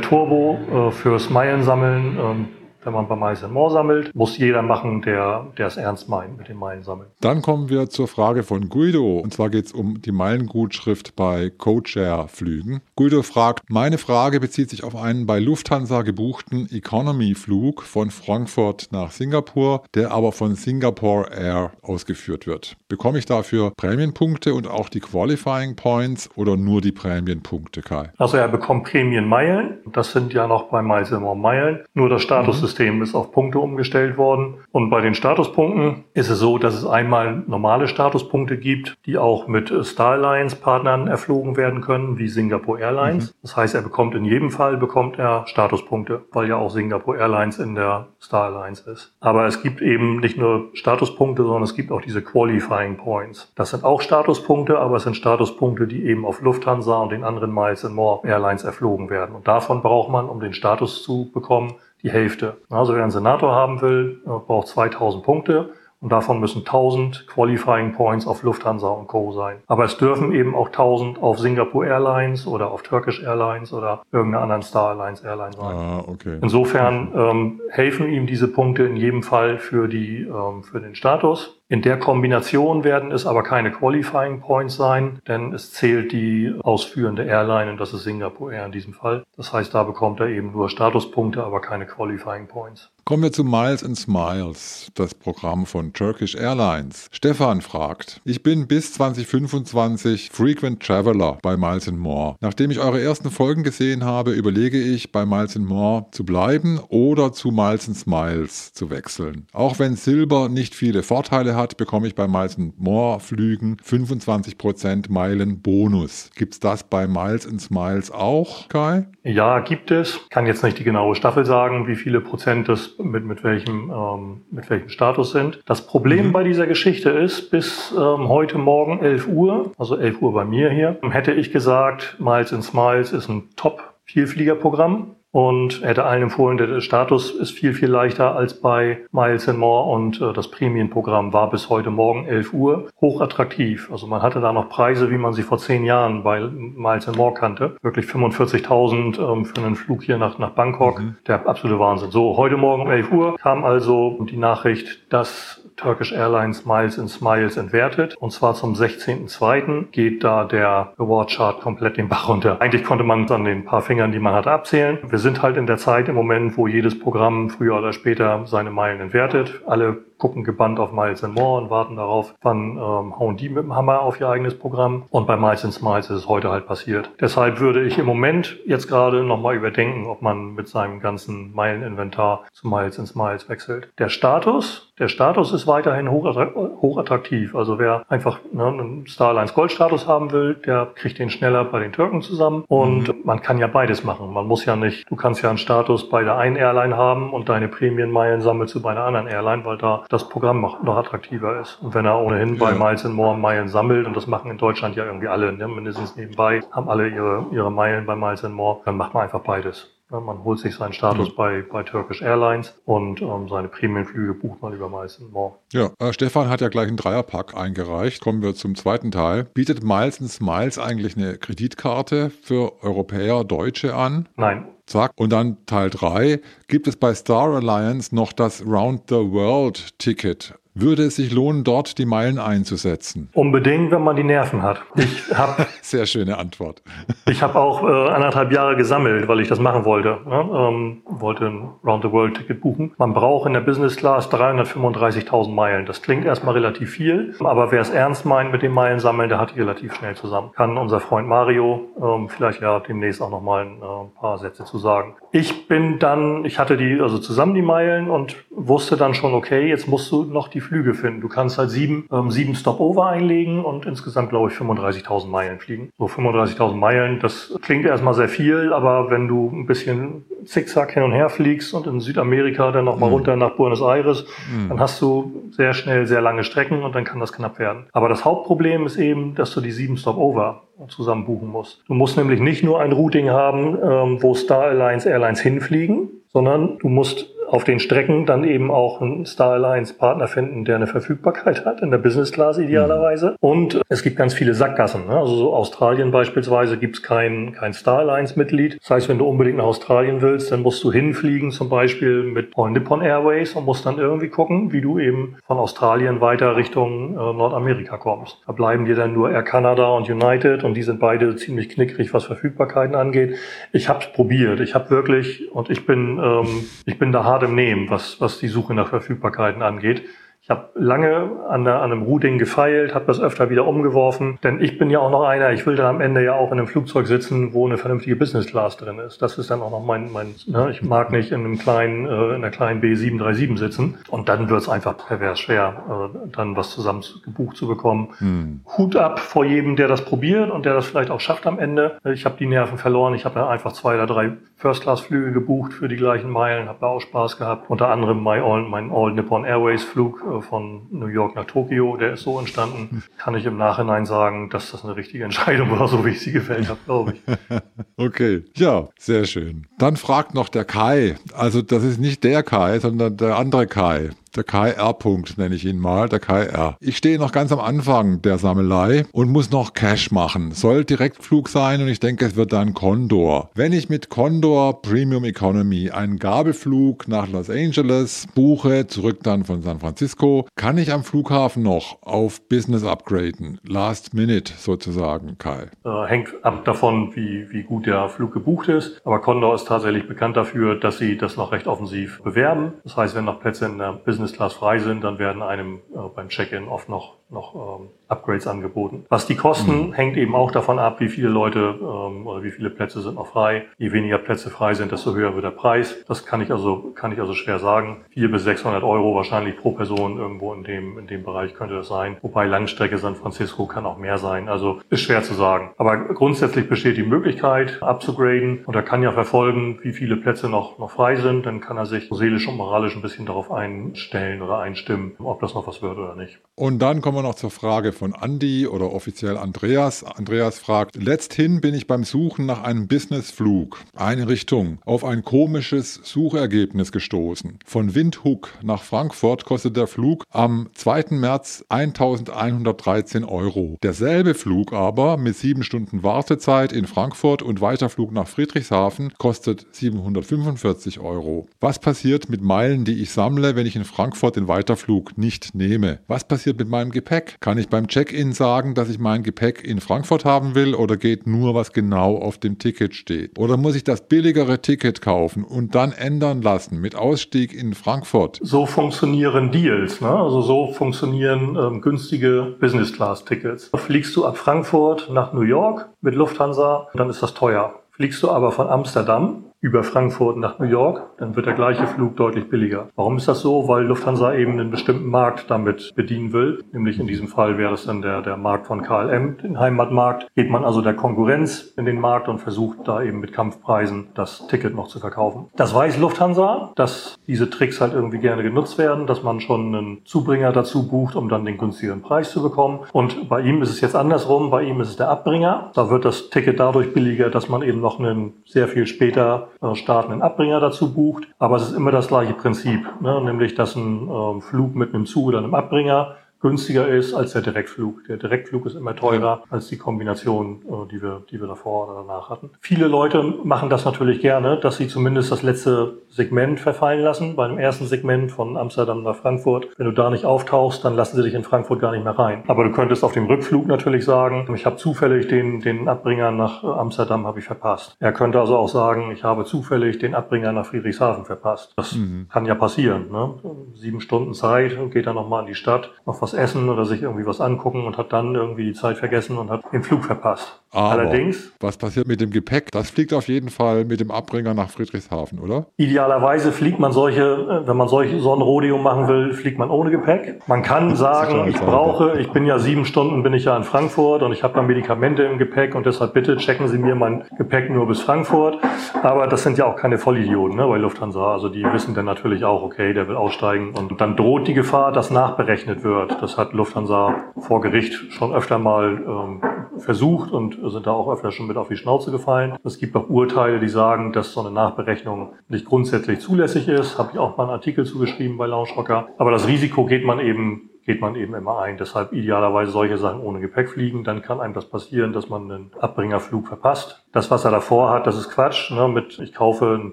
Turbo 0.00 0.88
äh, 0.88 0.92
fürs 0.92 1.30
Meilensammeln. 1.30 2.16
Ähm, 2.18 2.48
wenn 2.88 2.94
man 2.94 3.06
bei 3.06 3.48
More 3.48 3.70
sammelt, 3.70 4.14
muss 4.14 4.38
jeder 4.38 4.62
machen, 4.62 5.02
der, 5.02 5.46
der 5.58 5.66
es 5.66 5.76
ernst 5.76 6.08
meint 6.08 6.38
mit 6.38 6.48
dem 6.48 6.58
Meilensammeln. 6.58 7.10
Dann 7.20 7.42
kommen 7.42 7.68
wir 7.68 7.90
zur 7.90 8.08
Frage 8.08 8.42
von 8.42 8.68
Guido. 8.68 9.18
Und 9.18 9.34
zwar 9.34 9.50
geht 9.50 9.66
es 9.66 9.72
um 9.72 10.00
die 10.00 10.12
Meilengutschrift 10.12 11.14
bei 11.14 11.50
CodeShare-Flügen. 11.50 12.80
Guido 12.96 13.22
fragt, 13.22 13.68
meine 13.68 13.98
Frage 13.98 14.40
bezieht 14.40 14.70
sich 14.70 14.84
auf 14.84 14.96
einen 14.96 15.26
bei 15.26 15.38
Lufthansa 15.38 16.02
gebuchten 16.02 16.68
Economy-Flug 16.70 17.82
von 17.82 18.10
Frankfurt 18.10 18.88
nach 18.90 19.10
Singapur, 19.10 19.82
der 19.94 20.12
aber 20.12 20.32
von 20.32 20.54
Singapore 20.54 21.30
Air 21.30 21.72
ausgeführt 21.82 22.46
wird. 22.46 22.76
Bekomme 22.88 23.18
ich 23.18 23.26
dafür 23.26 23.72
Prämienpunkte 23.76 24.54
und 24.54 24.66
auch 24.66 24.88
die 24.88 25.00
Qualifying 25.00 25.76
Points 25.76 26.30
oder 26.36 26.56
nur 26.56 26.80
die 26.80 26.92
Prämienpunkte, 26.92 27.82
Kai? 27.82 28.12
Also 28.16 28.38
er 28.38 28.48
bekommt 28.48 28.84
Prämienmeilen. 28.84 29.78
Das 29.92 30.12
sind 30.12 30.32
ja 30.32 30.46
noch 30.46 30.70
bei 30.70 30.80
More 30.80 31.36
Meilen. 31.36 31.84
Nur 31.94 32.08
das 32.08 32.22
Status 32.22 32.60
mhm. 32.60 32.66
System 32.78 33.02
ist 33.02 33.16
auf 33.16 33.32
Punkte 33.32 33.58
umgestellt 33.58 34.16
worden. 34.16 34.54
Und 34.70 34.88
bei 34.88 35.00
den 35.00 35.14
Statuspunkten 35.14 36.04
ist 36.14 36.30
es 36.30 36.38
so, 36.38 36.58
dass 36.58 36.74
es 36.74 36.86
einmal 36.86 37.42
normale 37.48 37.88
Statuspunkte 37.88 38.56
gibt, 38.56 38.96
die 39.04 39.18
auch 39.18 39.48
mit 39.48 39.72
Star 39.84 40.12
Alliance 40.12 40.54
Partnern 40.54 41.08
erflogen 41.08 41.56
werden 41.56 41.80
können, 41.80 42.18
wie 42.18 42.28
Singapore 42.28 42.80
Airlines. 42.80 43.30
Mhm. 43.30 43.38
Das 43.42 43.56
heißt, 43.56 43.74
er 43.74 43.82
bekommt 43.82 44.14
in 44.14 44.24
jedem 44.24 44.50
Fall 44.50 44.76
bekommt 44.76 45.18
er 45.18 45.44
Statuspunkte, 45.48 46.22
weil 46.30 46.48
ja 46.48 46.56
auch 46.56 46.70
Singapore 46.70 47.18
Airlines 47.18 47.58
in 47.58 47.74
der 47.74 48.08
Star 48.20 48.44
Alliance 48.44 48.88
ist. 48.88 49.12
Aber 49.18 49.46
es 49.46 49.60
gibt 49.60 49.82
eben 49.82 50.20
nicht 50.20 50.38
nur 50.38 50.68
Statuspunkte, 50.74 51.42
sondern 51.42 51.64
es 51.64 51.74
gibt 51.74 51.90
auch 51.90 52.00
diese 52.00 52.22
Qualifying 52.22 52.96
Points. 52.96 53.52
Das 53.56 53.70
sind 53.70 53.82
auch 53.82 54.00
Statuspunkte, 54.00 54.78
aber 54.78 54.96
es 54.96 55.02
sind 55.02 55.16
Statuspunkte, 55.16 55.88
die 55.88 56.04
eben 56.04 56.24
auf 56.24 56.40
Lufthansa 56.42 56.98
und 56.98 57.10
den 57.10 57.24
anderen 57.24 57.52
Miles 57.52 57.84
and 57.84 57.96
More 57.96 58.26
Airlines 58.26 58.62
erflogen 58.62 59.10
werden. 59.10 59.34
Und 59.34 59.48
davon 59.48 59.82
braucht 59.82 60.10
man, 60.10 60.28
um 60.28 60.38
den 60.38 60.52
Status 60.52 61.02
zu 61.02 61.30
bekommen, 61.32 61.74
die 62.02 62.10
Hälfte. 62.10 62.58
Also 62.70 62.94
wer 62.94 63.02
einen 63.02 63.10
Senator 63.10 63.54
haben 63.54 63.80
will, 63.80 64.20
äh, 64.24 64.28
braucht 64.28 64.68
2000 64.68 65.22
Punkte. 65.24 65.70
Und 66.00 66.12
davon 66.12 66.38
müssen 66.38 66.64
1000 66.64 67.26
Qualifying 67.26 67.92
Points 67.92 68.24
auf 68.28 68.44
Lufthansa 68.44 68.86
und 68.88 69.08
Co. 69.08 69.32
sein. 69.32 69.56
Aber 69.66 69.84
es 69.84 69.96
dürfen 69.98 70.32
eben 70.32 70.54
auch 70.54 70.68
1000 70.68 71.20
auf 71.20 71.40
Singapore 71.40 71.88
Airlines 71.88 72.46
oder 72.46 72.70
auf 72.70 72.82
Turkish 72.82 73.20
Airlines 73.20 73.72
oder 73.72 74.02
irgendeiner 74.12 74.44
anderen 74.44 74.62
Star 74.62 74.90
Alliance 74.90 75.26
Airline 75.26 75.54
sein. 75.54 75.76
Ah, 75.76 76.04
okay. 76.06 76.38
Insofern 76.40 77.12
ähm, 77.16 77.60
helfen 77.70 78.08
ihm 78.12 78.28
diese 78.28 78.46
Punkte 78.46 78.84
in 78.84 78.94
jedem 78.94 79.24
Fall 79.24 79.58
für, 79.58 79.88
die, 79.88 80.22
ähm, 80.22 80.62
für 80.62 80.80
den 80.80 80.94
Status. 80.94 81.57
In 81.70 81.82
der 81.82 81.98
Kombination 81.98 82.82
werden 82.82 83.12
es 83.12 83.26
aber 83.26 83.42
keine 83.42 83.70
Qualifying 83.70 84.40
Points 84.40 84.76
sein, 84.76 85.20
denn 85.28 85.52
es 85.52 85.70
zählt 85.70 86.12
die 86.12 86.54
ausführende 86.62 87.24
Airline 87.24 87.70
und 87.70 87.78
das 87.78 87.92
ist 87.92 88.04
Singapore 88.04 88.54
Air 88.54 88.64
in 88.64 88.72
diesem 88.72 88.94
Fall. 88.94 89.24
Das 89.36 89.52
heißt, 89.52 89.74
da 89.74 89.82
bekommt 89.82 90.18
er 90.20 90.28
eben 90.28 90.52
nur 90.52 90.70
Statuspunkte, 90.70 91.44
aber 91.44 91.60
keine 91.60 91.84
Qualifying 91.84 92.46
Points. 92.46 92.90
Kommen 93.08 93.22
wir 93.22 93.32
zu 93.32 93.42
Miles 93.42 93.82
and 93.82 93.96
Smiles, 93.96 94.88
das 94.94 95.14
Programm 95.14 95.64
von 95.64 95.94
Turkish 95.94 96.34
Airlines. 96.34 97.08
Stefan 97.10 97.62
fragt, 97.62 98.20
ich 98.26 98.42
bin 98.42 98.66
bis 98.66 98.92
2025 98.92 100.28
Frequent 100.30 100.82
Traveler 100.82 101.38
bei 101.40 101.56
Miles 101.56 101.88
and 101.88 101.98
More. 101.98 102.36
Nachdem 102.42 102.70
ich 102.70 102.80
eure 102.80 103.00
ersten 103.00 103.30
Folgen 103.30 103.62
gesehen 103.62 104.04
habe, 104.04 104.32
überlege 104.32 104.78
ich, 104.78 105.10
bei 105.10 105.24
Miles 105.24 105.56
and 105.56 105.66
More 105.66 106.08
zu 106.10 106.22
bleiben 106.26 106.80
oder 106.90 107.32
zu 107.32 107.50
Miles 107.50 107.88
and 107.88 107.96
Smiles 107.96 108.74
zu 108.74 108.90
wechseln. 108.90 109.46
Auch 109.54 109.78
wenn 109.78 109.96
Silber 109.96 110.50
nicht 110.50 110.74
viele 110.74 111.02
Vorteile 111.02 111.56
hat, 111.58 111.76
bekomme 111.76 112.06
ich 112.06 112.14
bei 112.14 112.26
Miles 112.26 112.56
and 112.56 112.80
More 112.80 113.20
Flügen 113.20 113.76
25% 113.84 115.12
Meilen 115.12 115.60
Bonus. 115.60 116.30
Gibt 116.34 116.54
es 116.54 116.60
das 116.60 116.84
bei 116.84 117.06
Miles 117.06 117.46
and 117.46 117.60
Smiles 117.60 118.10
auch, 118.10 118.68
Kai? 118.68 119.06
Ja, 119.24 119.60
gibt 119.60 119.90
es. 119.90 120.26
Kann 120.30 120.46
jetzt 120.46 120.64
nicht 120.64 120.78
die 120.78 120.84
genaue 120.84 121.14
Staffel 121.14 121.44
sagen, 121.44 121.86
wie 121.86 121.96
viele 121.96 122.22
Prozent 122.22 122.68
das 122.68 122.94
mit, 122.98 123.26
mit, 123.26 123.44
welchem, 123.44 123.90
ähm, 123.90 124.40
mit 124.50 124.70
welchem 124.70 124.88
Status 124.88 125.32
sind. 125.32 125.60
Das 125.66 125.86
Problem 125.86 126.28
mhm. 126.28 126.32
bei 126.32 126.44
dieser 126.44 126.66
Geschichte 126.66 127.10
ist, 127.10 127.50
bis 127.50 127.92
ähm, 127.92 128.28
heute 128.28 128.56
Morgen 128.56 129.00
11 129.00 129.28
Uhr, 129.28 129.72
also 129.76 129.98
11 129.98 130.22
Uhr 130.22 130.32
bei 130.32 130.46
mir 130.46 130.70
hier, 130.70 130.98
hätte 131.10 131.32
ich 131.32 131.52
gesagt, 131.52 132.16
Miles 132.18 132.54
and 132.54 132.64
Smiles 132.64 133.12
ist 133.12 133.28
ein 133.28 133.50
Top-Vielfliegerprogramm 133.56 135.16
und 135.30 135.82
hätte 135.82 136.04
allen 136.04 136.22
empfohlen, 136.24 136.56
der 136.56 136.80
Status 136.80 137.30
ist 137.30 137.50
viel, 137.50 137.74
viel 137.74 137.88
leichter 137.88 138.34
als 138.34 138.54
bei 138.60 139.00
Miles 139.12 139.48
and 139.48 139.58
More 139.58 139.90
und 139.92 140.20
äh, 140.20 140.32
das 140.32 140.50
Prämienprogramm 140.50 141.32
war 141.32 141.50
bis 141.50 141.68
heute 141.68 141.90
Morgen 141.90 142.26
11 142.26 142.54
Uhr 142.54 142.88
hochattraktiv. 143.00 143.90
Also 143.92 144.06
man 144.06 144.22
hatte 144.22 144.40
da 144.40 144.52
noch 144.52 144.68
Preise, 144.68 145.10
wie 145.10 145.18
man 145.18 145.34
sie 145.34 145.42
vor 145.42 145.58
zehn 145.58 145.84
Jahren 145.84 146.22
bei 146.22 146.40
Miles 146.40 147.08
and 147.08 147.16
More 147.16 147.34
kannte. 147.34 147.76
Wirklich 147.82 148.06
45.000 148.06 149.20
ähm, 149.20 149.44
für 149.44 149.58
einen 149.58 149.76
Flug 149.76 150.02
hier 150.02 150.18
nach, 150.18 150.38
nach 150.38 150.50
Bangkok. 150.50 151.00
Mhm. 151.00 151.16
Der 151.26 151.46
absolute 151.46 151.78
Wahnsinn. 151.78 152.10
So, 152.10 152.36
heute 152.36 152.56
Morgen 152.56 152.82
um 152.82 152.90
11 152.90 153.12
Uhr 153.12 153.36
kam 153.36 153.64
also 153.64 154.18
die 154.30 154.36
Nachricht, 154.36 155.12
dass 155.12 155.67
Turkish 155.78 156.12
Airlines 156.12 156.66
Miles 156.66 156.98
and 156.98 157.08
Smiles 157.08 157.56
entwertet. 157.56 158.16
Und 158.16 158.32
zwar 158.32 158.54
zum 158.54 158.74
16.02. 158.74 159.90
geht 159.92 160.22
da 160.24 160.44
der 160.44 160.92
Award 160.98 161.30
Chart 161.30 161.60
komplett 161.60 161.96
den 161.96 162.08
Bach 162.08 162.28
runter. 162.28 162.60
Eigentlich 162.60 162.84
konnte 162.84 163.04
man 163.04 163.24
es 163.24 163.30
an 163.30 163.44
den 163.44 163.64
paar 163.64 163.82
Fingern, 163.82 164.12
die 164.12 164.18
man 164.18 164.34
hatte, 164.34 164.50
abzählen. 164.50 164.98
Wir 165.08 165.18
sind 165.18 165.40
halt 165.40 165.56
in 165.56 165.66
der 165.66 165.78
Zeit 165.78 166.08
im 166.08 166.14
Moment, 166.14 166.58
wo 166.58 166.66
jedes 166.66 166.98
Programm 166.98 167.48
früher 167.48 167.78
oder 167.78 167.92
später 167.92 168.42
seine 168.46 168.70
Meilen 168.70 169.00
entwertet. 169.00 169.62
Alle 169.66 169.96
gucken 170.18 170.44
gebannt 170.44 170.78
auf 170.80 170.92
Miles 170.92 171.24
and 171.24 171.34
More 171.34 171.60
und 171.62 171.70
warten 171.70 171.96
darauf, 171.96 172.34
wann 172.42 172.72
ähm, 172.72 173.18
hauen 173.18 173.36
die 173.36 173.48
mit 173.48 173.64
dem 173.64 173.74
Hammer 173.74 174.02
auf 174.02 174.20
ihr 174.20 174.28
eigenes 174.28 174.58
Programm. 174.58 175.04
Und 175.10 175.26
bei 175.26 175.36
Miles 175.36 175.64
and 175.64 175.72
Smiles 175.72 176.10
ist 176.10 176.18
es 176.18 176.28
heute 176.28 176.50
halt 176.50 176.66
passiert. 176.66 177.10
Deshalb 177.20 177.60
würde 177.60 177.84
ich 177.84 177.98
im 177.98 178.06
Moment 178.06 178.58
jetzt 178.66 178.88
gerade 178.88 179.22
nochmal 179.22 179.54
überdenken, 179.54 180.06
ob 180.06 180.22
man 180.22 180.54
mit 180.54 180.68
seinem 180.68 181.00
ganzen 181.00 181.54
Meileninventar 181.54 182.44
zu 182.52 182.68
Miles 182.68 182.98
and 182.98 183.08
Smiles 183.08 183.48
wechselt. 183.48 183.88
Der 183.98 184.08
Status, 184.08 184.92
der 184.98 185.08
Status 185.08 185.52
ist 185.52 185.66
weiterhin 185.66 186.10
hochattraktiv. 186.10 187.54
Also 187.54 187.78
wer 187.78 188.04
einfach 188.08 188.40
ne, 188.52 188.66
einen 188.66 189.06
Starlines 189.06 189.54
Gold-Status 189.54 190.06
haben 190.06 190.32
will, 190.32 190.54
der 190.54 190.88
kriegt 190.94 191.18
den 191.18 191.30
schneller 191.30 191.64
bei 191.64 191.80
den 191.80 191.92
Türken 191.92 192.22
zusammen. 192.22 192.64
Und 192.68 193.08
mhm. 193.08 193.14
man 193.24 193.40
kann 193.40 193.58
ja 193.58 193.68
beides 193.68 194.04
machen. 194.04 194.32
Man 194.32 194.46
muss 194.46 194.64
ja 194.64 194.76
nicht, 194.76 195.08
du 195.10 195.16
kannst 195.16 195.42
ja 195.42 195.48
einen 195.48 195.58
Status 195.58 196.08
bei 196.08 196.24
der 196.24 196.36
einen 196.36 196.56
Airline 196.56 196.96
haben 196.96 197.32
und 197.32 197.48
deine 197.48 197.68
Prämienmeilen 197.68 198.40
sammelst 198.40 198.74
du 198.74 198.82
bei 198.82 198.90
einer 198.90 199.04
anderen 199.04 199.28
Airline, 199.28 199.64
weil 199.64 199.78
da 199.78 200.04
das 200.08 200.28
Programm 200.28 200.60
noch, 200.60 200.82
noch 200.82 200.96
attraktiver 200.96 201.60
ist. 201.60 201.78
Und 201.82 201.94
wenn 201.94 202.06
er 202.06 202.20
ohnehin 202.20 202.54
ja. 202.54 202.64
bei 202.64 202.72
Miles 202.72 203.04
and 203.04 203.14
More 203.14 203.36
Meilen 203.36 203.68
sammelt, 203.68 204.06
und 204.06 204.16
das 204.16 204.26
machen 204.26 204.50
in 204.50 204.58
Deutschland 204.58 204.96
ja 204.96 205.04
irgendwie 205.04 205.28
alle, 205.28 205.52
ne, 205.52 205.68
mindestens 205.68 206.16
nebenbei, 206.16 206.62
haben 206.70 206.88
alle 206.88 207.08
ihre, 207.08 207.46
ihre 207.52 207.70
Meilen 207.70 208.06
bei 208.06 208.16
Miles 208.16 208.44
and 208.44 208.54
More, 208.54 208.80
dann 208.84 208.96
macht 208.96 209.14
man 209.14 209.24
einfach 209.24 209.40
beides. 209.40 209.97
Man 210.10 210.42
holt 210.42 210.58
sich 210.58 210.74
seinen 210.74 210.94
Status 210.94 211.28
mhm. 211.30 211.36
bei, 211.36 211.62
bei 211.70 211.82
Turkish 211.82 212.22
Airlines 212.22 212.74
und 212.86 213.20
ähm, 213.20 213.48
seine 213.48 213.68
Prämienflüge 213.68 214.32
bucht 214.32 214.62
man 214.62 214.72
über 214.72 214.88
Miles 214.88 215.20
More. 215.30 215.56
Ja, 215.72 215.90
äh, 215.98 216.14
Stefan 216.14 216.48
hat 216.48 216.62
ja 216.62 216.68
gleich 216.68 216.88
einen 216.88 216.96
Dreierpack 216.96 217.54
eingereicht. 217.54 218.22
Kommen 218.22 218.40
wir 218.40 218.54
zum 218.54 218.74
zweiten 218.74 219.10
Teil. 219.10 219.44
Bietet 219.44 219.84
Miles 219.84 220.16
Smiles 220.16 220.78
eigentlich 220.78 221.16
eine 221.16 221.36
Kreditkarte 221.36 222.30
für 222.30 222.82
Europäer, 222.82 223.44
Deutsche 223.44 223.94
an? 223.94 224.28
Nein. 224.36 224.66
Zack. 224.86 225.12
Und 225.16 225.30
dann 225.30 225.58
Teil 225.66 225.90
3. 225.90 226.40
Gibt 226.66 226.88
es 226.88 226.96
bei 226.96 227.14
Star 227.14 227.56
Alliance 227.56 228.14
noch 228.14 228.32
das 228.32 228.64
Round 228.64 229.02
the 229.10 229.16
World 229.16 229.98
Ticket? 229.98 230.54
Würde 230.80 231.04
es 231.04 231.16
sich 231.16 231.32
lohnen, 231.32 231.64
dort 231.64 231.98
die 231.98 232.06
Meilen 232.06 232.38
einzusetzen? 232.38 233.28
Unbedingt, 233.34 233.90
wenn 233.90 234.02
man 234.02 234.16
die 234.16 234.24
Nerven 234.24 234.62
hat. 234.62 234.82
Ich 234.96 235.30
hab, 235.36 235.66
Sehr 235.82 236.06
schöne 236.06 236.38
Antwort. 236.38 236.82
ich 237.26 237.42
habe 237.42 237.58
auch 237.58 237.82
äh, 237.82 238.10
anderthalb 238.10 238.50
Jahre 238.52 238.76
gesammelt, 238.76 239.28
weil 239.28 239.40
ich 239.40 239.48
das 239.48 239.58
machen 239.58 239.84
wollte. 239.84 240.18
Ne? 240.26 240.48
Ähm, 240.52 241.02
wollte 241.04 241.46
ein 241.46 241.68
Round-the-World-Ticket 241.84 242.60
buchen. 242.60 242.92
Man 242.96 243.12
braucht 243.12 243.46
in 243.46 243.52
der 243.52 243.60
Business 243.60 243.96
Class 243.96 244.30
335.000 244.30 245.52
Meilen. 245.52 245.84
Das 245.84 246.00
klingt 246.00 246.24
erstmal 246.24 246.54
relativ 246.54 246.90
viel, 246.90 247.34
aber 247.40 247.70
wer 247.72 247.80
es 247.80 247.90
ernst 247.90 248.24
meint 248.24 248.52
mit 248.52 248.62
den 248.62 248.72
Meilen 248.72 249.00
sammeln, 249.00 249.28
der 249.28 249.38
hat 249.38 249.54
die 249.54 249.60
relativ 249.60 249.94
schnell 249.94 250.14
zusammen. 250.14 250.50
Kann 250.54 250.78
unser 250.78 251.00
Freund 251.00 251.28
Mario 251.28 251.88
ähm, 252.00 252.28
vielleicht 252.28 252.62
ja 252.62 252.80
demnächst 252.80 253.20
auch 253.20 253.30
nochmal 253.30 253.66
ein 253.66 253.78
äh, 253.78 254.20
paar 254.20 254.38
Sätze 254.38 254.64
zu 254.64 254.78
sozusagen. 254.78 255.16
Ich 255.32 255.68
bin 255.68 255.98
dann, 255.98 256.44
ich 256.44 256.58
hatte 256.58 256.76
die, 256.76 257.00
also 257.00 257.18
zusammen 257.18 257.54
die 257.54 257.62
Meilen 257.62 258.08
und 258.08 258.36
wusste 258.50 258.96
dann 258.96 259.14
schon, 259.14 259.34
okay, 259.34 259.68
jetzt 259.68 259.88
musst 259.88 260.10
du 260.10 260.24
noch 260.24 260.48
die 260.48 260.60
Flüge 260.68 260.94
finden. 260.94 261.20
Du 261.20 261.28
kannst 261.28 261.58
halt 261.58 261.70
sieben, 261.70 262.06
ähm, 262.12 262.30
sieben 262.30 262.54
Stopover 262.54 263.06
einlegen 263.06 263.64
und 263.64 263.86
insgesamt, 263.86 264.30
glaube 264.30 264.50
ich, 264.50 264.56
35.000 264.56 265.28
Meilen 265.28 265.58
fliegen. 265.58 265.90
So 265.98 266.06
35.000 266.06 266.74
Meilen, 266.74 267.20
das 267.20 267.58
klingt 267.62 267.86
erstmal 267.86 268.14
sehr 268.14 268.28
viel, 268.28 268.72
aber 268.72 269.10
wenn 269.10 269.28
du 269.28 269.50
ein 269.52 269.66
bisschen 269.66 270.24
zickzack 270.44 270.92
hin 270.92 271.02
und 271.02 271.12
her 271.12 271.30
fliegst 271.30 271.72
und 271.74 271.86
in 271.86 272.00
Südamerika 272.00 272.70
dann 272.70 272.84
nochmal 272.84 273.08
mhm. 273.08 273.14
runter 273.14 273.36
nach 273.36 273.52
Buenos 273.52 273.80
Aires, 273.80 274.26
mhm. 274.52 274.68
dann 274.68 274.80
hast 274.80 275.00
du 275.00 275.50
sehr 275.50 275.72
schnell 275.72 276.06
sehr 276.06 276.20
lange 276.20 276.44
Strecken 276.44 276.82
und 276.82 276.94
dann 276.94 277.04
kann 277.04 277.20
das 277.20 277.32
knapp 277.32 277.58
werden. 277.58 277.86
Aber 277.92 278.08
das 278.08 278.24
Hauptproblem 278.24 278.86
ist 278.86 278.96
eben, 278.96 279.34
dass 279.34 279.52
du 279.52 279.60
die 279.60 279.72
sieben 279.72 279.96
Stopover 279.96 280.62
zusammen 280.88 281.24
buchen 281.24 281.48
musst. 281.48 281.82
Du 281.88 281.94
musst 281.94 282.16
nämlich 282.16 282.40
nicht 282.40 282.62
nur 282.62 282.80
ein 282.80 282.92
Routing 282.92 283.30
haben, 283.30 283.76
ähm, 283.82 284.22
wo 284.22 284.34
Star 284.34 284.64
Alliance 284.64 285.08
Airlines 285.08 285.40
hinfliegen, 285.40 286.08
sondern 286.32 286.78
du 286.78 286.88
musst 286.88 287.34
auf 287.50 287.64
den 287.64 287.80
Strecken 287.80 288.26
dann 288.26 288.44
eben 288.44 288.70
auch 288.70 289.00
einen 289.00 289.24
Star 289.26 289.52
Alliance 289.52 289.94
Partner 289.94 290.28
finden, 290.28 290.64
der 290.64 290.76
eine 290.76 290.86
Verfügbarkeit 290.86 291.64
hat, 291.64 291.80
in 291.80 291.90
der 291.90 291.98
Business 291.98 292.32
Class 292.32 292.58
idealerweise. 292.58 293.30
Mhm. 293.30 293.36
Und 293.40 293.82
es 293.88 294.02
gibt 294.02 294.16
ganz 294.16 294.34
viele 294.34 294.54
Sackgassen. 294.54 295.06
Ne? 295.06 295.16
Also 295.16 295.34
so 295.34 295.54
Australien 295.54 296.10
beispielsweise 296.10 296.76
gibt 296.76 296.96
es 296.96 297.02
kein, 297.02 297.52
kein 297.52 297.72
Star 297.72 298.00
Alliance 298.00 298.38
Mitglied. 298.38 298.78
Das 298.80 298.90
heißt, 298.90 299.08
wenn 299.08 299.18
du 299.18 299.26
unbedingt 299.26 299.58
nach 299.58 299.64
Australien 299.64 300.20
willst, 300.20 300.52
dann 300.52 300.62
musst 300.62 300.84
du 300.84 300.92
hinfliegen, 300.92 301.50
zum 301.50 301.68
Beispiel 301.68 302.22
mit 302.22 302.52
All 302.56 302.70
Nippon 302.70 303.00
Airways 303.00 303.54
und 303.54 303.64
musst 303.64 303.86
dann 303.86 303.98
irgendwie 303.98 304.28
gucken, 304.28 304.72
wie 304.72 304.80
du 304.80 304.98
eben 304.98 305.36
von 305.46 305.58
Australien 305.58 306.20
weiter 306.20 306.56
Richtung 306.56 307.12
äh, 307.12 307.16
Nordamerika 307.16 307.96
kommst. 307.96 308.42
Da 308.46 308.52
bleiben 308.52 308.84
dir 308.84 308.94
dann 308.94 309.14
nur 309.14 309.30
Air 309.30 309.42
Canada 309.42 309.88
und 309.88 310.08
United 310.08 310.64
und 310.64 310.74
die 310.74 310.82
sind 310.82 311.00
beide 311.00 311.36
ziemlich 311.36 311.70
knickrig, 311.70 312.12
was 312.12 312.24
Verfügbarkeiten 312.24 312.94
angeht. 312.94 313.36
Ich 313.72 313.88
habe 313.88 314.00
es 314.00 314.12
probiert. 314.12 314.60
Ich 314.60 314.74
habe 314.74 314.90
wirklich 314.90 315.50
und 315.52 315.70
ich 315.70 315.86
bin 315.86 316.18
ähm, 316.22 316.64
ich 316.84 316.98
bin 316.98 317.12
da 317.12 317.24
hart 317.24 317.37
hart 317.38 317.48
im 317.48 317.54
Nehmen, 317.54 317.88
was, 317.88 318.20
was 318.20 318.38
die 318.38 318.48
Suche 318.48 318.74
nach 318.74 318.88
Verfügbarkeiten 318.88 319.62
angeht. 319.62 320.02
Ich 320.48 320.50
habe 320.50 320.70
lange 320.76 321.30
an, 321.50 321.64
der, 321.64 321.82
an 321.82 321.92
einem 321.92 322.04
Routing 322.04 322.38
gefeilt, 322.38 322.94
habe 322.94 323.04
das 323.04 323.20
öfter 323.20 323.50
wieder 323.50 323.66
umgeworfen, 323.66 324.38
denn 324.42 324.62
ich 324.62 324.78
bin 324.78 324.88
ja 324.88 324.98
auch 324.98 325.10
noch 325.10 325.24
einer, 325.24 325.52
ich 325.52 325.66
will 325.66 325.76
dann 325.76 325.96
am 325.96 326.00
Ende 326.00 326.24
ja 326.24 326.32
auch 326.32 326.50
in 326.52 326.58
einem 326.58 326.66
Flugzeug 326.66 327.06
sitzen, 327.06 327.52
wo 327.52 327.66
eine 327.66 327.76
vernünftige 327.76 328.16
Business 328.16 328.46
Class 328.46 328.78
drin 328.78 328.98
ist. 328.98 329.20
Das 329.20 329.36
ist 329.36 329.50
dann 329.50 329.60
auch 329.60 329.70
noch 329.70 329.84
mein, 329.84 330.10
mein 330.10 330.34
ne? 330.46 330.70
ich 330.70 330.82
mag 330.82 331.12
nicht 331.12 331.32
in 331.32 331.40
einem 331.40 331.58
kleinen, 331.58 332.06
äh, 332.06 332.28
in 332.28 332.36
einer 332.36 332.48
kleinen 332.48 332.80
B737 332.80 333.58
sitzen 333.58 333.98
und 334.08 334.30
dann 334.30 334.48
wird 334.48 334.62
es 334.62 334.70
einfach 334.70 334.96
pervers 334.96 335.38
schwer, 335.38 336.12
äh, 336.14 336.28
dann 336.32 336.56
was 336.56 336.70
zusammen 336.70 337.04
gebucht 337.26 337.58
zu 337.58 337.68
bekommen. 337.68 338.14
Hm. 338.16 338.60
Hut 338.78 338.96
ab 338.96 339.18
vor 339.18 339.44
jedem, 339.44 339.76
der 339.76 339.88
das 339.88 340.02
probiert 340.02 340.50
und 340.50 340.64
der 340.64 340.72
das 340.72 340.86
vielleicht 340.86 341.10
auch 341.10 341.20
schafft 341.20 341.46
am 341.46 341.58
Ende. 341.58 341.98
Ich 342.04 342.24
habe 342.24 342.36
die 342.38 342.46
Nerven 342.46 342.78
verloren, 342.78 343.12
ich 343.12 343.26
habe 343.26 343.46
einfach 343.46 343.72
zwei 343.72 343.96
oder 343.96 344.06
drei 344.06 344.32
First-Class-Flüge 344.58 345.32
gebucht 345.32 345.72
für 345.72 345.86
die 345.86 345.96
gleichen 345.96 346.30
Meilen, 346.30 346.68
habe 346.68 346.78
da 346.80 346.88
auch 346.88 347.00
Spaß 347.00 347.38
gehabt. 347.38 347.70
Unter 347.70 347.88
anderem 347.88 348.20
mein 348.20 348.42
All, 348.42 348.62
mein 348.62 348.90
All 348.90 349.12
Nippon 349.12 349.44
Airways 349.44 349.84
Flug 349.84 350.20
äh, 350.22 350.42
von 350.42 350.88
New 350.90 351.06
York 351.06 351.36
nach 351.36 351.44
Tokio, 351.44 351.96
der 351.96 352.14
ist 352.14 352.22
so 352.22 352.38
entstanden. 352.40 353.04
Kann 353.18 353.36
ich 353.36 353.46
im 353.46 353.56
Nachhinein 353.56 354.04
sagen, 354.04 354.50
dass 354.50 354.72
das 354.72 354.84
eine 354.84 354.96
richtige 354.96 355.22
Entscheidung 355.22 355.70
war, 355.78 355.86
so 355.88 356.04
wie 356.04 356.10
ich 356.10 356.20
sie 356.20 356.32
gefällt 356.32 356.68
habe, 356.68 356.80
glaube 356.84 357.14
ich. 357.14 357.22
okay, 357.96 358.44
ja, 358.56 358.88
sehr 358.98 359.26
schön. 359.26 359.68
Dann 359.78 359.96
fragt 359.96 360.34
noch 360.34 360.48
der 360.48 360.64
Kai. 360.64 361.16
Also 361.34 361.62
das 361.62 361.84
ist 361.84 362.00
nicht 362.00 362.24
der 362.24 362.42
Kai, 362.42 362.80
sondern 362.80 363.16
der 363.16 363.36
andere 363.36 363.68
Kai 363.68 364.10
der 364.38 364.44
KR-Punkt 364.44 365.36
nenne 365.36 365.56
ich 365.56 365.64
ihn 365.64 365.78
mal, 365.78 366.08
der 366.08 366.20
KR. 366.20 366.76
Ich 366.80 366.96
stehe 366.96 367.18
noch 367.18 367.32
ganz 367.32 367.50
am 367.50 367.58
Anfang 367.58 368.22
der 368.22 368.38
Sammelei 368.38 369.04
und 369.12 369.30
muss 369.30 369.50
noch 369.50 369.72
Cash 369.72 370.12
machen. 370.12 370.52
Soll 370.52 370.84
Direktflug 370.84 371.48
sein 371.48 371.82
und 371.82 371.88
ich 371.88 371.98
denke, 371.98 372.24
es 372.24 372.36
wird 372.36 372.52
dann 372.52 372.72
Condor. 372.72 373.50
Wenn 373.54 373.72
ich 373.72 373.88
mit 373.88 374.10
Condor 374.10 374.80
Premium 374.80 375.24
Economy 375.24 375.90
einen 375.90 376.18
Gabelflug 376.20 377.08
nach 377.08 377.28
Los 377.28 377.50
Angeles 377.50 378.28
buche, 378.32 378.86
zurück 378.86 379.18
dann 379.24 379.44
von 379.44 379.62
San 379.62 379.80
Francisco, 379.80 380.46
kann 380.54 380.78
ich 380.78 380.92
am 380.92 381.02
Flughafen 381.02 381.64
noch 381.64 381.98
auf 382.02 382.48
Business 382.48 382.84
upgraden. 382.84 383.58
Last 383.66 384.14
minute 384.14 384.52
sozusagen, 384.56 385.36
Kai. 385.38 385.66
Äh, 385.84 386.06
hängt 386.06 386.32
ab 386.42 386.64
davon, 386.64 387.16
wie, 387.16 387.50
wie 387.50 387.64
gut 387.64 387.86
der 387.86 388.08
Flug 388.08 388.32
gebucht 388.32 388.68
ist. 388.68 389.00
Aber 389.04 389.20
Condor 389.20 389.56
ist 389.56 389.66
tatsächlich 389.66 390.06
bekannt 390.06 390.36
dafür, 390.36 390.76
dass 390.76 390.98
sie 390.98 391.18
das 391.18 391.36
noch 391.36 391.50
recht 391.50 391.66
offensiv 391.66 392.22
bewerben. 392.22 392.74
Das 392.84 392.96
heißt, 392.96 393.16
wenn 393.16 393.24
noch 393.24 393.40
Plätze 393.40 393.66
in 393.66 393.78
der 393.78 393.94
Business 393.94 394.27
Business 394.28 394.36
Class 394.36 394.54
frei 394.54 394.78
sind, 394.78 395.04
dann 395.04 395.18
werden 395.18 395.42
einem 395.42 395.80
äh, 395.94 396.08
beim 396.14 396.28
Check-in 396.28 396.68
oft 396.68 396.88
noch 396.88 397.16
noch 397.30 397.54
ähm, 397.54 397.88
Upgrades 398.08 398.46
angeboten. 398.46 399.04
Was 399.08 399.26
die 399.26 399.36
kosten, 399.36 399.88
mhm. 399.88 399.92
hängt 399.92 400.16
eben 400.16 400.34
auch 400.34 400.50
davon 400.50 400.78
ab, 400.78 401.00
wie 401.00 401.08
viele 401.08 401.28
Leute 401.28 401.78
ähm, 401.80 402.26
oder 402.26 402.42
wie 402.42 402.50
viele 402.50 402.70
Plätze 402.70 403.02
sind 403.02 403.16
noch 403.16 403.26
frei. 403.26 403.66
Je 403.76 403.92
weniger 403.92 404.18
Plätze 404.18 404.50
frei 404.50 404.74
sind, 404.74 404.92
desto 404.92 405.14
höher 405.14 405.34
wird 405.34 405.44
der 405.44 405.50
Preis. 405.50 406.04
Das 406.06 406.24
kann 406.24 406.40
ich 406.40 406.50
also 406.50 406.92
kann 406.94 407.12
ich 407.12 407.20
also 407.20 407.34
schwer 407.34 407.58
sagen. 407.58 408.04
400 408.10 408.32
bis 408.32 408.44
600 408.44 408.82
Euro 408.82 409.14
wahrscheinlich 409.14 409.56
pro 409.56 409.72
Person 409.72 410.16
irgendwo 410.16 410.54
in 410.54 410.64
dem 410.64 410.98
in 410.98 411.06
dem 411.06 411.22
Bereich 411.22 411.54
könnte 411.54 411.74
das 411.74 411.88
sein. 411.88 412.16
Wobei 412.22 412.46
Langstrecke 412.46 412.98
San 412.98 413.14
Francisco 413.14 413.66
kann 413.66 413.84
auch 413.84 413.98
mehr 413.98 414.18
sein. 414.18 414.48
Also 414.48 414.80
ist 414.88 415.00
schwer 415.00 415.22
zu 415.22 415.34
sagen. 415.34 415.72
Aber 415.76 415.96
grundsätzlich 416.14 416.68
besteht 416.68 416.96
die 416.96 417.02
Möglichkeit 417.02 417.82
abzugraden 417.82 418.64
und 418.64 418.74
er 418.74 418.82
kann 418.82 419.02
ja 419.02 419.12
verfolgen, 419.12 419.78
wie 419.82 419.92
viele 419.92 420.16
Plätze 420.16 420.48
noch 420.48 420.78
noch 420.78 420.90
frei 420.90 421.16
sind. 421.16 421.44
Dann 421.44 421.60
kann 421.60 421.76
er 421.76 421.86
sich 421.86 422.08
seelisch 422.10 422.48
und 422.48 422.56
moralisch 422.56 422.96
ein 422.96 423.02
bisschen 423.02 423.26
darauf 423.26 423.52
einstellen 423.52 424.40
oder 424.40 424.58
einstimmen, 424.58 425.12
ob 425.18 425.40
das 425.40 425.54
noch 425.54 425.66
was 425.66 425.82
wird 425.82 425.98
oder 425.98 426.14
nicht. 426.16 426.38
Und 426.54 426.80
dann 426.80 427.02
kommen 427.02 427.17
wir 427.18 427.22
noch 427.22 427.34
zur 427.34 427.50
Frage 427.50 427.92
von 427.92 428.14
Andy 428.14 428.68
oder 428.68 428.92
offiziell 428.92 429.36
Andreas. 429.36 430.04
Andreas 430.04 430.60
fragt, 430.60 430.94
letzthin 430.94 431.60
bin 431.60 431.74
ich 431.74 431.88
beim 431.88 432.04
Suchen 432.04 432.46
nach 432.46 432.62
einem 432.62 432.86
Businessflug, 432.86 433.80
eine 433.96 434.28
Richtung, 434.28 434.78
auf 434.84 435.04
ein 435.04 435.24
komisches 435.24 436.00
Suchergebnis 436.04 436.92
gestoßen. 436.92 437.58
Von 437.66 437.96
Windhoek 437.96 438.50
nach 438.62 438.84
Frankfurt 438.84 439.44
kostet 439.46 439.76
der 439.76 439.88
Flug 439.88 440.22
am 440.30 440.68
2. 440.74 441.06
März 441.10 441.64
1113 441.68 443.24
Euro. 443.24 443.78
Derselbe 443.82 444.34
Flug 444.34 444.72
aber 444.72 445.16
mit 445.16 445.36
sieben 445.36 445.64
Stunden 445.64 446.04
Wartezeit 446.04 446.72
in 446.72 446.86
Frankfurt 446.86 447.42
und 447.42 447.60
Weiterflug 447.60 448.12
nach 448.12 448.28
Friedrichshafen 448.28 449.12
kostet 449.18 449.66
745 449.72 451.00
Euro. 451.00 451.48
Was 451.58 451.80
passiert 451.80 452.28
mit 452.28 452.42
Meilen, 452.42 452.84
die 452.84 453.02
ich 453.02 453.10
sammle, 453.10 453.56
wenn 453.56 453.66
ich 453.66 453.74
in 453.74 453.84
Frankfurt 453.84 454.36
den 454.36 454.46
Weiterflug 454.46 455.18
nicht 455.18 455.56
nehme? 455.56 455.98
Was 456.06 456.22
passiert 456.22 456.60
mit 456.60 456.68
meinem 456.68 456.92
Gepäck? 456.92 457.07
Gepäck? 457.08 457.40
Kann 457.40 457.56
ich 457.56 457.70
beim 457.70 457.88
Check-in 457.88 458.32
sagen, 458.32 458.74
dass 458.74 458.90
ich 458.90 458.98
mein 458.98 459.22
Gepäck 459.22 459.64
in 459.64 459.80
Frankfurt 459.80 460.26
haben 460.26 460.54
will 460.54 460.74
oder 460.74 460.98
geht 460.98 461.26
nur, 461.26 461.54
was 461.54 461.72
genau 461.72 462.18
auf 462.18 462.36
dem 462.36 462.58
Ticket 462.58 462.94
steht? 462.94 463.38
Oder 463.38 463.56
muss 463.56 463.76
ich 463.76 463.82
das 463.82 464.06
billigere 464.06 464.60
Ticket 464.60 465.00
kaufen 465.00 465.42
und 465.42 465.74
dann 465.74 465.92
ändern 465.92 466.42
lassen 466.42 466.82
mit 466.82 466.96
Ausstieg 466.96 467.54
in 467.54 467.72
Frankfurt? 467.72 468.40
So 468.42 468.66
funktionieren 468.66 469.50
Deals, 469.50 470.02
ne? 470.02 470.10
also 470.10 470.42
so 470.42 470.74
funktionieren 470.74 471.56
ähm, 471.56 471.80
günstige 471.80 472.56
Business-Class-Tickets. 472.60 473.70
Fliegst 473.74 474.14
du 474.14 474.26
ab 474.26 474.36
Frankfurt 474.36 475.08
nach 475.10 475.32
New 475.32 475.40
York 475.40 475.88
mit 476.02 476.14
Lufthansa, 476.14 476.88
dann 476.92 477.08
ist 477.08 477.22
das 477.22 477.32
teuer. 477.32 477.72
Fliegst 477.92 478.22
du 478.22 478.30
aber 478.30 478.52
von 478.52 478.68
Amsterdam 478.68 479.44
über 479.60 479.82
Frankfurt 479.82 480.36
nach 480.36 480.60
New 480.60 480.66
York, 480.66 481.18
dann 481.18 481.34
wird 481.34 481.46
der 481.46 481.54
gleiche 481.54 481.86
Flug 481.88 482.16
deutlich 482.16 482.48
billiger. 482.48 482.90
Warum 482.94 483.16
ist 483.16 483.26
das 483.26 483.40
so? 483.40 483.66
Weil 483.66 483.84
Lufthansa 483.84 484.34
eben 484.34 484.52
einen 484.52 484.70
bestimmten 484.70 485.08
Markt 485.08 485.50
damit 485.50 485.92
bedienen 485.96 486.32
will. 486.32 486.62
Nämlich 486.72 487.00
in 487.00 487.08
diesem 487.08 487.26
Fall 487.26 487.58
wäre 487.58 487.74
es 487.74 487.84
dann 487.84 488.00
der, 488.00 488.22
der 488.22 488.36
Markt 488.36 488.68
von 488.68 488.82
KLM, 488.82 489.38
den 489.38 489.58
Heimatmarkt. 489.58 490.28
Geht 490.36 490.48
man 490.48 490.64
also 490.64 490.80
der 490.80 490.94
Konkurrenz 490.94 491.72
in 491.76 491.86
den 491.86 492.00
Markt 492.00 492.28
und 492.28 492.38
versucht 492.38 492.86
da 492.86 493.02
eben 493.02 493.18
mit 493.18 493.32
Kampfpreisen 493.32 494.08
das 494.14 494.46
Ticket 494.46 494.76
noch 494.76 494.86
zu 494.86 495.00
verkaufen. 495.00 495.46
Das 495.56 495.74
weiß 495.74 495.98
Lufthansa, 495.98 496.70
dass 496.76 497.16
diese 497.26 497.50
Tricks 497.50 497.80
halt 497.80 497.94
irgendwie 497.94 498.18
gerne 498.18 498.44
genutzt 498.44 498.78
werden, 498.78 499.08
dass 499.08 499.24
man 499.24 499.40
schon 499.40 499.74
einen 499.74 500.04
Zubringer 500.04 500.52
dazu 500.52 500.88
bucht, 500.88 501.16
um 501.16 501.28
dann 501.28 501.44
den 501.44 501.58
günstigeren 501.58 502.02
Preis 502.02 502.30
zu 502.30 502.42
bekommen. 502.42 502.80
Und 502.92 503.28
bei 503.28 503.40
ihm 503.40 503.60
ist 503.62 503.70
es 503.70 503.80
jetzt 503.80 503.96
andersrum. 503.96 504.50
Bei 504.50 504.62
ihm 504.62 504.80
ist 504.80 504.90
es 504.90 504.96
der 504.96 505.08
Abbringer. 505.08 505.72
Da 505.74 505.90
wird 505.90 506.04
das 506.04 506.30
Ticket 506.30 506.60
dadurch 506.60 506.92
billiger, 506.94 507.28
dass 507.28 507.48
man 507.48 507.62
eben 507.62 507.80
noch 507.80 507.98
einen 507.98 508.34
sehr 508.46 508.68
viel 508.68 508.86
später 508.86 509.47
äh, 509.62 509.74
startenden 509.74 510.22
Abbringer 510.22 510.60
dazu 510.60 510.92
bucht. 510.92 511.28
Aber 511.38 511.56
es 511.56 511.70
ist 511.70 511.76
immer 511.76 511.90
das 511.90 512.08
gleiche 512.08 512.34
Prinzip, 512.34 512.80
ne? 513.00 513.20
nämlich 513.22 513.54
dass 513.54 513.76
ein 513.76 514.08
äh, 514.08 514.40
Flug 514.40 514.74
mit 514.74 514.94
einem 514.94 515.06
Zug 515.06 515.26
oder 515.26 515.38
einem 515.38 515.54
Abbringer 515.54 516.16
günstiger 516.40 516.88
ist 516.88 517.14
als 517.14 517.32
der 517.32 517.42
Direktflug. 517.42 518.04
Der 518.04 518.16
Direktflug 518.16 518.66
ist 518.66 518.74
immer 518.74 518.94
teurer 518.94 519.42
als 519.50 519.68
die 519.68 519.76
Kombination, 519.76 520.62
äh, 520.62 520.88
die 520.90 521.02
wir, 521.02 521.22
die 521.30 521.40
wir 521.40 521.48
davor 521.48 521.88
oder 521.88 522.04
danach 522.06 522.30
hatten. 522.30 522.50
Viele 522.60 522.86
Leute 522.86 523.22
machen 523.22 523.70
das 523.70 523.84
natürlich 523.84 524.20
gerne, 524.20 524.58
dass 524.60 524.76
sie 524.76 524.88
zumindest 524.88 525.32
das 525.32 525.42
letzte 525.42 525.98
Segment 526.08 526.60
verfallen 526.60 527.00
lassen. 527.00 527.36
Beim 527.36 527.58
ersten 527.58 527.86
Segment 527.86 528.30
von 528.30 528.56
Amsterdam 528.56 529.02
nach 529.02 529.16
Frankfurt, 529.16 529.68
wenn 529.76 529.86
du 529.86 529.92
da 529.92 530.10
nicht 530.10 530.24
auftauchst, 530.24 530.84
dann 530.84 530.94
lassen 530.94 531.16
sie 531.16 531.22
dich 531.22 531.34
in 531.34 531.42
Frankfurt 531.42 531.80
gar 531.80 531.92
nicht 531.92 532.04
mehr 532.04 532.18
rein. 532.18 532.44
Aber 532.46 532.64
du 532.64 532.72
könntest 532.72 533.04
auf 533.04 533.12
dem 533.12 533.26
Rückflug 533.26 533.66
natürlich 533.66 534.04
sagen, 534.04 534.48
ich 534.54 534.66
habe 534.66 534.76
zufällig 534.76 535.28
den, 535.28 535.60
den 535.60 535.88
Abbringer 535.88 536.30
nach 536.30 536.62
Amsterdam 536.62 537.26
habe 537.26 537.40
ich 537.40 537.44
verpasst. 537.44 537.96
Er 537.98 538.12
könnte 538.12 538.40
also 538.40 538.56
auch 538.56 538.68
sagen, 538.68 539.10
ich 539.10 539.24
habe 539.24 539.44
zufällig 539.44 539.98
den 539.98 540.14
Abbringer 540.14 540.52
nach 540.52 540.66
Friedrichshafen 540.66 541.24
verpasst. 541.24 541.72
Das 541.76 541.94
mhm. 541.94 542.26
kann 542.30 542.46
ja 542.46 542.54
passieren. 542.54 543.10
Ne? 543.10 543.34
Sieben 543.74 544.00
Stunden 544.00 544.34
Zeit 544.34 544.78
und 544.78 544.90
geht 544.90 545.06
dann 545.06 545.14
nochmal 545.14 545.42
in 545.42 545.48
die 545.48 545.54
Stadt, 545.54 545.90
noch 546.06 546.20
was 546.22 546.27
was 546.28 546.34
essen 546.34 546.68
oder 546.68 546.84
sich 546.84 547.02
irgendwie 547.02 547.26
was 547.26 547.40
angucken 547.40 547.86
und 547.86 547.96
hat 547.96 548.12
dann 548.12 548.34
irgendwie 548.34 548.64
die 548.64 548.74
Zeit 548.74 548.98
vergessen 548.98 549.38
und 549.38 549.50
hat 549.50 549.72
den 549.72 549.82
Flug 549.82 550.04
verpasst. 550.04 550.60
Aber 550.70 550.90
Allerdings, 550.90 551.50
was 551.60 551.78
passiert 551.78 552.06
mit 552.06 552.20
dem 552.20 552.30
Gepäck? 552.30 552.70
Das 552.72 552.90
fliegt 552.90 553.14
auf 553.14 553.28
jeden 553.28 553.48
Fall 553.48 553.86
mit 553.86 554.00
dem 554.00 554.10
Abbringer 554.10 554.52
nach 554.52 554.68
Friedrichshafen, 554.68 555.38
oder? 555.38 555.66
Idealerweise 555.78 556.52
fliegt 556.52 556.78
man 556.78 556.92
solche, 556.92 557.22
äh, 557.22 557.66
wenn 557.66 557.76
man 557.76 557.88
solche, 557.88 558.20
so 558.20 558.34
ein 558.34 558.42
Rodeo 558.42 558.76
machen 558.76 559.08
will, 559.08 559.32
fliegt 559.32 559.58
man 559.58 559.70
ohne 559.70 559.90
Gepäck. 559.90 560.46
Man 560.46 560.62
kann 560.62 560.94
sagen, 560.94 561.48
ich 561.48 561.58
brauche, 561.58 562.20
ich 562.20 562.30
bin 562.32 562.44
ja 562.44 562.58
sieben 562.58 562.84
Stunden, 562.84 563.22
bin 563.22 563.32
ich 563.32 563.44
ja 563.44 563.56
in 563.56 563.64
Frankfurt 563.64 564.22
und 564.22 564.32
ich 564.32 564.42
habe 564.42 564.54
da 564.54 564.62
Medikamente 564.62 565.22
im 565.22 565.38
Gepäck 565.38 565.74
und 565.74 565.86
deshalb 565.86 566.12
bitte 566.12 566.36
checken 566.36 566.68
Sie 566.68 566.78
mir 566.78 566.94
mein 566.94 567.24
Gepäck 567.38 567.70
nur 567.70 567.86
bis 567.86 568.02
Frankfurt. 568.02 568.58
Aber 569.02 569.26
das 569.26 569.44
sind 569.44 569.56
ja 569.56 569.64
auch 569.64 569.76
keine 569.76 569.96
Vollidioten 569.96 570.58
ne, 570.58 570.66
bei 570.66 570.76
Lufthansa. 570.76 571.32
Also 571.32 571.48
die 571.48 571.64
wissen 571.64 571.94
dann 571.94 572.04
natürlich 572.04 572.44
auch, 572.44 572.62
okay, 572.62 572.92
der 572.92 573.08
will 573.08 573.16
aussteigen 573.16 573.72
und 573.74 573.98
dann 574.02 574.16
droht 574.16 574.46
die 574.46 574.54
Gefahr, 574.54 574.92
dass 574.92 575.10
nachberechnet 575.10 575.82
wird. 575.82 576.20
Das 576.20 576.36
hat 576.36 576.52
Lufthansa 576.52 577.14
vor 577.38 577.62
Gericht 577.62 578.12
schon 578.12 578.34
öfter 578.34 578.58
mal 578.58 579.02
ähm, 579.06 579.42
versucht 579.78 580.30
und 580.30 580.57
sind 580.62 580.86
da 580.86 580.92
auch 580.92 581.10
öfter 581.10 581.32
schon 581.32 581.46
mit 581.46 581.56
auf 581.56 581.68
die 581.68 581.76
Schnauze 581.76 582.10
gefallen. 582.10 582.56
Es 582.64 582.78
gibt 582.78 582.96
auch 582.96 583.08
Urteile, 583.08 583.60
die 583.60 583.68
sagen, 583.68 584.12
dass 584.12 584.32
so 584.32 584.40
eine 584.40 584.50
Nachberechnung 584.50 585.34
nicht 585.48 585.64
grundsätzlich 585.64 586.20
zulässig 586.20 586.68
ist. 586.68 586.98
Habe 586.98 587.10
ich 587.12 587.18
auch 587.18 587.36
mal 587.36 587.44
einen 587.44 587.52
Artikel 587.52 587.84
zugeschrieben 587.84 588.36
bei 588.36 588.46
Lounge 588.46 588.70
Rocker. 588.76 589.08
Aber 589.18 589.30
das 589.30 589.46
Risiko 589.46 589.86
geht 589.86 590.04
man 590.04 590.20
eben 590.20 590.70
geht 590.88 591.02
man 591.02 591.16
eben 591.16 591.34
immer 591.34 591.60
ein. 591.60 591.76
Deshalb 591.76 592.14
idealerweise 592.14 592.72
solche 592.72 592.96
Sachen 592.96 593.20
ohne 593.20 593.40
Gepäck 593.40 593.68
fliegen. 593.68 594.04
Dann 594.04 594.22
kann 594.22 594.40
einem 594.40 594.54
das 594.54 594.64
passieren, 594.64 595.12
dass 595.12 595.28
man 595.28 595.42
einen 595.42 595.70
Abbringerflug 595.78 596.48
verpasst. 596.48 597.04
Das, 597.12 597.30
was 597.30 597.44
er 597.44 597.50
davor 597.50 597.90
hat, 597.90 598.06
das 598.06 598.16
ist 598.16 598.30
Quatsch. 598.30 598.70
Ne? 598.70 598.88
Mit 598.88 599.18
ich 599.18 599.34
kaufe 599.34 599.78
ein 599.78 599.92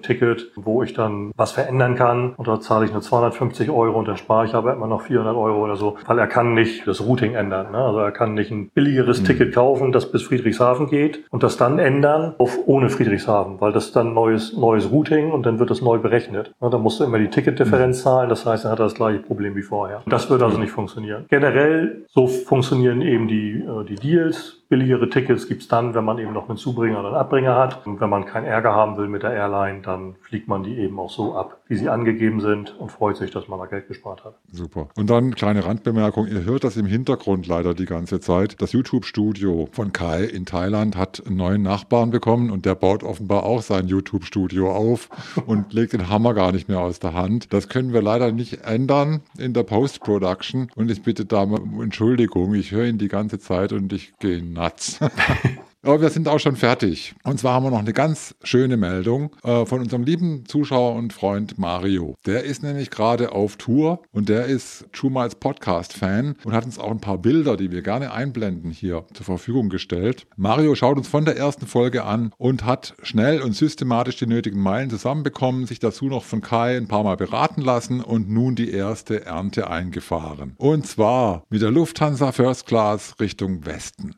Ticket, 0.00 0.52
wo 0.56 0.82
ich 0.82 0.94
dann 0.94 1.32
was 1.36 1.52
verändern 1.52 1.96
kann 1.96 2.32
und 2.36 2.48
da 2.48 2.60
zahle 2.60 2.86
ich 2.86 2.92
nur 2.92 3.02
250 3.02 3.68
Euro 3.68 3.98
und 3.98 4.08
dann 4.08 4.16
spare 4.16 4.46
ich 4.46 4.54
aber 4.54 4.72
immer 4.72 4.86
noch 4.86 5.02
400 5.02 5.36
Euro 5.36 5.64
oder 5.64 5.76
so, 5.76 5.98
weil 6.06 6.18
er 6.18 6.26
kann 6.26 6.54
nicht 6.54 6.86
das 6.86 7.02
Routing 7.02 7.34
ändern. 7.34 7.72
Ne? 7.72 7.78
Also 7.78 7.98
er 7.98 8.12
kann 8.12 8.32
nicht 8.32 8.50
ein 8.50 8.70
billigeres 8.70 9.20
mhm. 9.20 9.26
Ticket 9.26 9.54
kaufen, 9.54 9.92
das 9.92 10.10
bis 10.10 10.22
Friedrichshafen 10.22 10.88
geht 10.88 11.24
und 11.30 11.42
das 11.42 11.58
dann 11.58 11.78
ändern 11.78 12.34
auf 12.38 12.58
ohne 12.64 12.88
Friedrichshafen, 12.88 13.60
weil 13.60 13.72
das 13.72 13.92
dann 13.92 14.14
neues 14.14 14.56
neues 14.56 14.90
Routing 14.90 15.30
und 15.30 15.44
dann 15.44 15.58
wird 15.58 15.68
das 15.68 15.82
neu 15.82 15.98
berechnet. 15.98 16.54
Ne? 16.62 16.70
Da 16.70 16.78
musst 16.78 17.00
du 17.00 17.04
immer 17.04 17.18
die 17.18 17.28
Ticketdifferenz 17.28 17.98
mhm. 17.98 18.02
zahlen. 18.02 18.28
Das 18.30 18.46
heißt, 18.46 18.64
er 18.64 18.70
hat 18.70 18.80
das 18.80 18.94
gleiche 18.94 19.18
Problem 19.18 19.54
wie 19.56 19.62
vorher. 19.62 20.02
Das 20.06 20.30
wird 20.30 20.42
also 20.42 20.56
nicht 20.56 20.70
funktionieren 20.70 20.85
funktionieren. 20.86 21.26
Generell, 21.28 22.06
so 22.08 22.26
funktionieren 22.26 23.02
eben 23.02 23.28
die, 23.28 23.60
äh, 23.60 23.84
die 23.84 23.96
Deals. 23.96 24.55
Billigere 24.68 25.08
Tickets 25.08 25.46
gibt's 25.46 25.68
dann, 25.68 25.94
wenn 25.94 26.04
man 26.04 26.18
eben 26.18 26.32
noch 26.32 26.48
einen 26.48 26.58
Zubringer 26.58 26.98
oder 26.98 27.08
einen 27.08 27.16
Abbringer 27.16 27.54
hat. 27.54 27.86
Und 27.86 28.00
wenn 28.00 28.10
man 28.10 28.24
keinen 28.26 28.46
Ärger 28.46 28.74
haben 28.74 28.96
will 28.96 29.06
mit 29.06 29.22
der 29.22 29.32
Airline, 29.32 29.82
dann 29.82 30.16
fliegt 30.20 30.48
man 30.48 30.64
die 30.64 30.76
eben 30.78 30.98
auch 30.98 31.10
so 31.10 31.36
ab, 31.36 31.60
wie 31.68 31.76
sie 31.76 31.88
angegeben 31.88 32.40
sind 32.40 32.76
und 32.78 32.90
freut 32.90 33.16
sich, 33.16 33.30
dass 33.30 33.46
man 33.46 33.60
da 33.60 33.66
Geld 33.66 33.86
gespart 33.86 34.24
hat. 34.24 34.34
Super. 34.50 34.88
Und 34.96 35.08
dann 35.08 35.34
kleine 35.36 35.64
Randbemerkung. 35.64 36.26
Ihr 36.26 36.44
hört 36.44 36.64
das 36.64 36.76
im 36.76 36.86
Hintergrund 36.86 37.46
leider 37.46 37.74
die 37.74 37.84
ganze 37.84 38.18
Zeit. 38.18 38.60
Das 38.60 38.72
YouTube-Studio 38.72 39.68
von 39.70 39.92
Kai 39.92 40.24
in 40.24 40.46
Thailand 40.46 40.96
hat 40.96 41.22
einen 41.24 41.36
neuen 41.36 41.62
Nachbarn 41.62 42.10
bekommen 42.10 42.50
und 42.50 42.66
der 42.66 42.74
baut 42.74 43.04
offenbar 43.04 43.44
auch 43.44 43.62
sein 43.62 43.86
YouTube-Studio 43.86 44.72
auf 44.72 45.08
und 45.46 45.72
legt 45.72 45.92
den 45.92 46.08
Hammer 46.08 46.34
gar 46.34 46.50
nicht 46.50 46.68
mehr 46.68 46.80
aus 46.80 46.98
der 46.98 47.14
Hand. 47.14 47.52
Das 47.52 47.68
können 47.68 47.92
wir 47.92 48.02
leider 48.02 48.32
nicht 48.32 48.64
ändern 48.64 49.20
in 49.38 49.52
der 49.52 49.62
Post-Production 49.62 50.68
und 50.74 50.90
ich 50.90 51.02
bitte 51.02 51.24
da 51.24 51.42
um 51.42 51.82
Entschuldigung. 51.82 52.54
Ich 52.54 52.72
höre 52.72 52.86
ihn 52.86 52.98
die 52.98 53.08
ganze 53.08 53.38
Zeit 53.38 53.72
und 53.72 53.92
ich 53.92 54.12
gehe 54.18 54.42
nuts. 54.56 54.98
Aber 55.86 56.00
wir 56.00 56.10
sind 56.10 56.26
auch 56.26 56.40
schon 56.40 56.56
fertig. 56.56 57.14
Und 57.22 57.38
zwar 57.38 57.54
haben 57.54 57.64
wir 57.64 57.70
noch 57.70 57.78
eine 57.78 57.92
ganz 57.92 58.34
schöne 58.42 58.76
Meldung 58.76 59.30
äh, 59.44 59.64
von 59.66 59.80
unserem 59.80 60.02
lieben 60.02 60.44
Zuschauer 60.44 60.96
und 60.96 61.12
Freund 61.12 61.58
Mario. 61.58 62.16
Der 62.26 62.42
ist 62.42 62.64
nämlich 62.64 62.90
gerade 62.90 63.30
auf 63.30 63.54
Tour 63.54 64.02
und 64.10 64.28
der 64.28 64.46
ist 64.46 64.86
Schumals 64.90 65.36
Podcast-Fan 65.36 66.38
und 66.42 66.52
hat 66.52 66.64
uns 66.64 66.80
auch 66.80 66.90
ein 66.90 67.00
paar 67.00 67.18
Bilder, 67.18 67.56
die 67.56 67.70
wir 67.70 67.82
gerne 67.82 68.10
einblenden, 68.10 68.72
hier 68.72 69.04
zur 69.14 69.24
Verfügung 69.24 69.68
gestellt. 69.68 70.26
Mario 70.36 70.74
schaut 70.74 70.98
uns 70.98 71.06
von 71.06 71.24
der 71.24 71.36
ersten 71.36 71.68
Folge 71.68 72.02
an 72.02 72.32
und 72.36 72.64
hat 72.64 72.96
schnell 73.04 73.40
und 73.40 73.52
systematisch 73.52 74.16
die 74.16 74.26
nötigen 74.26 74.60
Meilen 74.60 74.90
zusammenbekommen, 74.90 75.66
sich 75.66 75.78
dazu 75.78 76.06
noch 76.06 76.24
von 76.24 76.40
Kai 76.40 76.78
ein 76.78 76.88
paar 76.88 77.04
Mal 77.04 77.16
beraten 77.16 77.60
lassen 77.60 78.00
und 78.00 78.28
nun 78.28 78.56
die 78.56 78.72
erste 78.72 79.24
Ernte 79.24 79.70
eingefahren. 79.70 80.54
Und 80.56 80.84
zwar 80.84 81.44
mit 81.48 81.62
der 81.62 81.70
Lufthansa 81.70 82.32
First 82.32 82.66
Class 82.66 83.14
Richtung 83.20 83.64
Westen. 83.66 84.16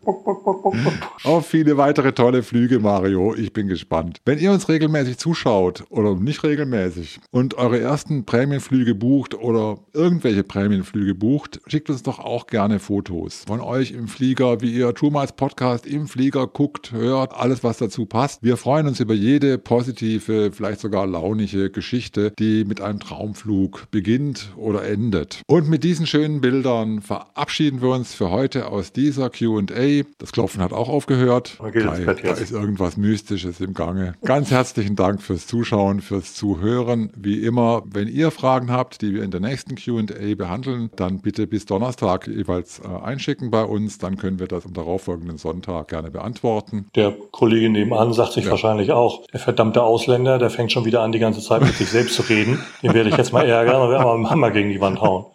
Auf 1.24 1.57
viele 1.58 1.76
weitere 1.76 2.12
tolle 2.12 2.44
Flüge, 2.44 2.78
Mario. 2.78 3.34
Ich 3.34 3.52
bin 3.52 3.66
gespannt. 3.66 4.18
Wenn 4.24 4.38
ihr 4.38 4.52
uns 4.52 4.68
regelmäßig 4.68 5.18
zuschaut 5.18 5.82
oder 5.88 6.14
nicht 6.14 6.44
regelmäßig 6.44 7.18
und 7.32 7.54
eure 7.54 7.80
ersten 7.80 8.24
Prämienflüge 8.24 8.94
bucht 8.94 9.34
oder 9.34 9.80
irgendwelche 9.92 10.44
Prämienflüge 10.44 11.16
bucht, 11.16 11.60
schickt 11.66 11.90
uns 11.90 12.04
doch 12.04 12.20
auch 12.20 12.46
gerne 12.46 12.78
Fotos 12.78 13.42
von 13.48 13.60
euch 13.60 13.90
im 13.90 14.06
Flieger, 14.06 14.60
wie 14.60 14.72
ihr 14.72 14.94
Trumals 14.94 15.32
Podcast 15.32 15.84
im 15.84 16.06
Flieger 16.06 16.46
guckt, 16.46 16.92
hört, 16.92 17.34
alles 17.34 17.64
was 17.64 17.78
dazu 17.78 18.06
passt. 18.06 18.40
Wir 18.44 18.56
freuen 18.56 18.86
uns 18.86 19.00
über 19.00 19.14
jede 19.14 19.58
positive, 19.58 20.52
vielleicht 20.52 20.78
sogar 20.78 21.08
launige 21.08 21.70
Geschichte, 21.70 22.32
die 22.38 22.64
mit 22.64 22.80
einem 22.80 23.00
Traumflug 23.00 23.90
beginnt 23.90 24.52
oder 24.54 24.84
endet. 24.84 25.42
Und 25.48 25.68
mit 25.68 25.82
diesen 25.82 26.06
schönen 26.06 26.40
Bildern 26.40 27.02
verabschieden 27.02 27.82
wir 27.82 27.88
uns 27.88 28.14
für 28.14 28.30
heute 28.30 28.68
aus 28.68 28.92
dieser 28.92 29.28
Q&A. 29.28 30.04
Das 30.18 30.30
Klopfen 30.30 30.62
hat 30.62 30.72
auch 30.72 30.88
aufgehört. 30.88 31.37
Okay, 31.58 31.82
da, 31.82 32.14
da 32.14 32.32
ist 32.32 32.52
irgendwas 32.52 32.96
Mystisches 32.96 33.60
im 33.60 33.74
Gange. 33.74 34.14
Ganz 34.24 34.50
herzlichen 34.50 34.96
Dank 34.96 35.22
fürs 35.22 35.46
Zuschauen, 35.46 36.00
fürs 36.00 36.34
Zuhören. 36.34 37.10
Wie 37.16 37.42
immer, 37.42 37.82
wenn 37.86 38.08
ihr 38.08 38.30
Fragen 38.30 38.70
habt, 38.70 39.02
die 39.02 39.14
wir 39.14 39.22
in 39.22 39.30
der 39.30 39.40
nächsten 39.40 39.74
QA 39.74 40.34
behandeln, 40.36 40.90
dann 40.96 41.20
bitte 41.20 41.46
bis 41.46 41.66
Donnerstag 41.66 42.26
jeweils 42.26 42.80
äh, 42.80 43.04
einschicken 43.04 43.50
bei 43.50 43.62
uns. 43.62 43.98
Dann 43.98 44.16
können 44.16 44.38
wir 44.38 44.46
das 44.46 44.66
am 44.66 44.72
darauffolgenden 44.72 45.38
Sonntag 45.38 45.88
gerne 45.88 46.10
beantworten. 46.10 46.86
Der 46.94 47.14
Kollege 47.30 47.68
nebenan 47.70 48.12
sagt 48.12 48.32
sich 48.32 48.44
ja. 48.44 48.50
wahrscheinlich 48.50 48.92
auch, 48.92 49.26
der 49.32 49.40
verdammte 49.40 49.82
Ausländer, 49.82 50.38
der 50.38 50.50
fängt 50.50 50.72
schon 50.72 50.84
wieder 50.84 51.02
an, 51.02 51.12
die 51.12 51.18
ganze 51.18 51.40
Zeit 51.40 51.62
mit 51.62 51.74
sich 51.74 51.88
selbst 51.88 52.14
zu 52.14 52.22
reden. 52.22 52.58
Den 52.82 52.94
werde 52.94 53.08
ich 53.10 53.16
jetzt 53.16 53.32
mal 53.32 53.46
ärgern 53.46 53.82
und 53.82 53.90
werde 53.90 54.04
mal 54.04 54.16
mit 54.18 54.26
dem 54.26 54.30
Hammer 54.30 54.50
gegen 54.50 54.70
die 54.70 54.80
Wand 54.80 55.00
hauen. 55.00 55.26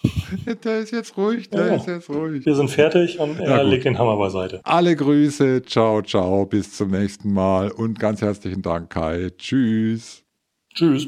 Der 0.63 0.79
ist 0.79 0.91
jetzt 0.91 1.17
ruhig, 1.17 1.49
der 1.49 1.67
ja. 1.67 1.75
ist 1.75 1.87
jetzt 1.87 2.09
ruhig. 2.09 2.45
Wir 2.45 2.55
sind 2.55 2.69
fertig 2.69 3.19
und 3.19 3.39
er 3.39 3.57
ja, 3.57 3.61
legt 3.61 3.85
den 3.85 3.97
Hammer 3.97 4.17
beiseite. 4.17 4.61
Alle 4.63 4.95
Grüße, 4.95 5.63
ciao, 5.93 6.01
ciao, 6.01 6.45
bis 6.45 6.75
zum 6.75 6.89
nächsten 6.91 7.33
Mal 7.33 7.71
und 7.71 7.99
ganz 7.99 8.21
herzlichen 8.21 8.61
Dank, 8.61 8.89
Kai. 8.89 9.29
Tschüss. 9.37 10.23
Tschüss. 10.73 11.07